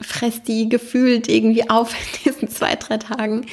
fresst 0.00 0.46
die 0.48 0.68
gefühlt 0.68 1.28
irgendwie 1.28 1.70
auf 1.70 1.94
in 1.94 2.32
diesen 2.32 2.48
zwei, 2.48 2.74
drei 2.74 2.98
Tagen. 2.98 3.46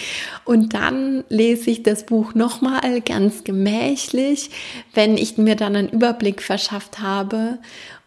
Und 0.45 0.73
dann 0.73 1.23
lese 1.29 1.69
ich 1.69 1.83
das 1.83 2.05
Buch 2.05 2.33
nochmal 2.33 3.01
ganz 3.01 3.43
gemächlich, 3.43 4.49
wenn 4.93 5.17
ich 5.17 5.37
mir 5.37 5.55
dann 5.55 5.75
einen 5.75 5.89
Überblick 5.89 6.41
verschafft 6.41 6.99
habe 6.99 7.59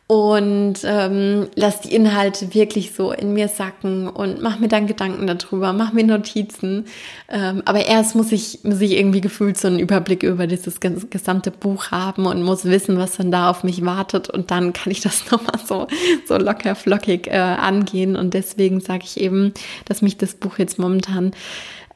und 0.09 0.75
ähm, 0.85 1.49
lass 1.57 1.81
die 1.81 1.93
Inhalte 1.93 2.55
wirklich 2.55 2.93
so 2.95 3.11
in 3.11 3.33
mir 3.33 3.49
sacken 3.49 4.07
und 4.09 4.41
mach 4.41 4.61
mir 4.61 4.69
dann 4.69 4.87
Gedanken 4.87 5.27
darüber, 5.27 5.73
mach 5.73 5.93
mir 5.93 6.05
Notizen. 6.05 6.85
Ähm, 7.29 7.63
aber 7.65 7.87
erst 7.87 8.15
muss 8.15 8.31
ich, 8.31 8.61
muss 8.63 8.81
ich 8.81 8.93
irgendwie 8.93 9.21
gefühlt 9.21 9.59
so 9.59 9.67
einen 9.67 9.81
Überblick 9.81 10.23
über 10.23 10.47
dieses 10.47 10.79
gesamte 10.79 11.51
Buch 11.51 11.91
haben 11.91 12.27
und 12.27 12.45
muss 12.45 12.67
wissen, 12.67 12.99
was 12.99 13.17
dann 13.17 13.33
da 13.33 13.51
auf 13.51 13.65
mich 13.65 13.85
wartet. 13.85 14.31
Und 14.31 14.53
dann 14.53 14.73
kann 14.73 14.93
ich 14.93 15.01
das 15.01 15.25
nochmal 15.33 15.59
so, 15.67 15.89
so 16.29 16.37
locker 16.37 16.77
flockig 16.77 17.27
äh, 17.27 17.39
angehen. 17.39 18.15
Und 18.15 18.33
deswegen 18.33 18.81
sage 18.81 19.03
ich 19.05 19.21
eben, 19.21 19.55
dass 19.87 20.03
mich 20.03 20.17
das 20.17 20.35
Buch 20.35 20.59
jetzt 20.59 20.79
momentan 20.79 21.33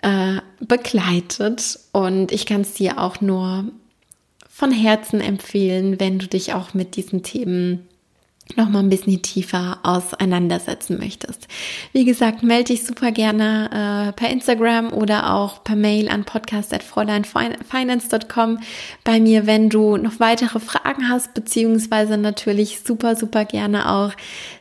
äh, 0.02 0.40
begleitet. 0.58 1.78
Und 1.92 2.32
ich 2.32 2.44
kann 2.44 2.62
es 2.62 2.74
dir 2.74 2.98
auch 2.98 3.20
nur 3.20 3.66
von 4.48 4.72
Herzen 4.72 5.20
empfehlen, 5.20 6.00
wenn 6.00 6.18
du 6.18 6.26
dich 6.26 6.54
auch 6.54 6.74
mit 6.74 6.96
diesen 6.96 7.22
Themen 7.22 7.86
noch 8.56 8.68
mal 8.68 8.80
ein 8.80 8.90
bisschen 8.90 9.22
tiefer 9.22 9.78
auseinandersetzen 9.82 10.98
möchtest. 10.98 11.46
Wie 11.92 12.04
gesagt, 12.04 12.42
melde 12.42 12.72
dich 12.72 12.84
super 12.84 13.12
gerne 13.12 14.10
äh, 14.10 14.12
per 14.12 14.28
Instagram 14.30 14.92
oder 14.92 15.34
auch 15.34 15.62
per 15.64 15.76
Mail 15.76 16.08
an 16.08 16.24
podcast@fräuleinfinance.com 16.24 18.58
bei 19.04 19.20
mir, 19.20 19.46
wenn 19.46 19.68
du 19.68 19.96
noch 19.96 20.18
weitere 20.20 20.60
Fragen 20.60 21.08
hast, 21.08 21.34
beziehungsweise 21.34 22.18
natürlich 22.18 22.80
super, 22.84 23.16
super 23.16 23.44
gerne 23.44 23.90
auch 23.90 24.12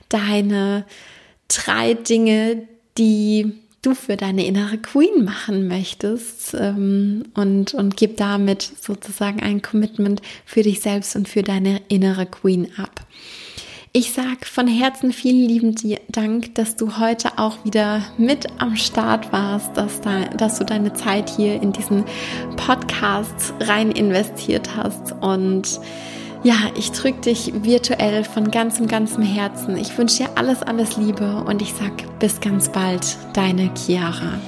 deine 0.09 0.85
drei 1.47 1.93
Dinge, 1.93 2.63
die 2.97 3.53
du 3.81 3.95
für 3.95 4.17
deine 4.17 4.45
innere 4.45 4.77
Queen 4.77 5.23
machen 5.23 5.67
möchtest 5.67 6.53
ähm, 6.53 7.23
und, 7.33 7.73
und 7.73 7.95
gib 7.95 8.17
damit 8.17 8.61
sozusagen 8.61 9.41
ein 9.41 9.61
Commitment 9.61 10.21
für 10.45 10.63
dich 10.63 10.81
selbst 10.81 11.15
und 11.15 11.29
für 11.29 11.43
deine 11.43 11.81
innere 11.87 12.25
Queen 12.25 12.67
ab. 12.77 13.05
Ich 13.91 14.13
sage 14.13 14.45
von 14.45 14.67
Herzen 14.67 15.11
vielen 15.11 15.49
lieben 15.49 15.75
Dank, 16.09 16.53
dass 16.53 16.75
du 16.75 16.99
heute 16.99 17.39
auch 17.39 17.65
wieder 17.65 18.03
mit 18.19 18.45
am 18.59 18.75
Start 18.75 19.33
warst, 19.33 19.75
dass, 19.75 19.99
da, 20.01 20.25
dass 20.25 20.59
du 20.59 20.63
deine 20.63 20.93
Zeit 20.93 21.27
hier 21.27 21.59
in 21.59 21.71
diesen 21.71 22.03
Podcast 22.55 23.51
rein 23.61 23.91
investiert 23.91 24.75
hast. 24.75 25.13
Und 25.21 25.79
ja, 26.43 26.55
ich 26.77 26.91
drücke 26.91 27.21
dich 27.21 27.51
virtuell 27.63 28.23
von 28.23 28.51
ganzem, 28.51 28.87
ganzem 28.87 29.23
Herzen. 29.23 29.75
Ich 29.75 29.97
wünsche 29.97 30.17
dir 30.17 30.29
alles, 30.35 30.61
alles 30.61 30.95
Liebe 30.95 31.43
und 31.47 31.59
ich 31.59 31.73
sage 31.73 32.03
bis 32.19 32.39
ganz 32.41 32.69
bald, 32.69 33.17
deine 33.33 33.71
Chiara. 33.73 34.39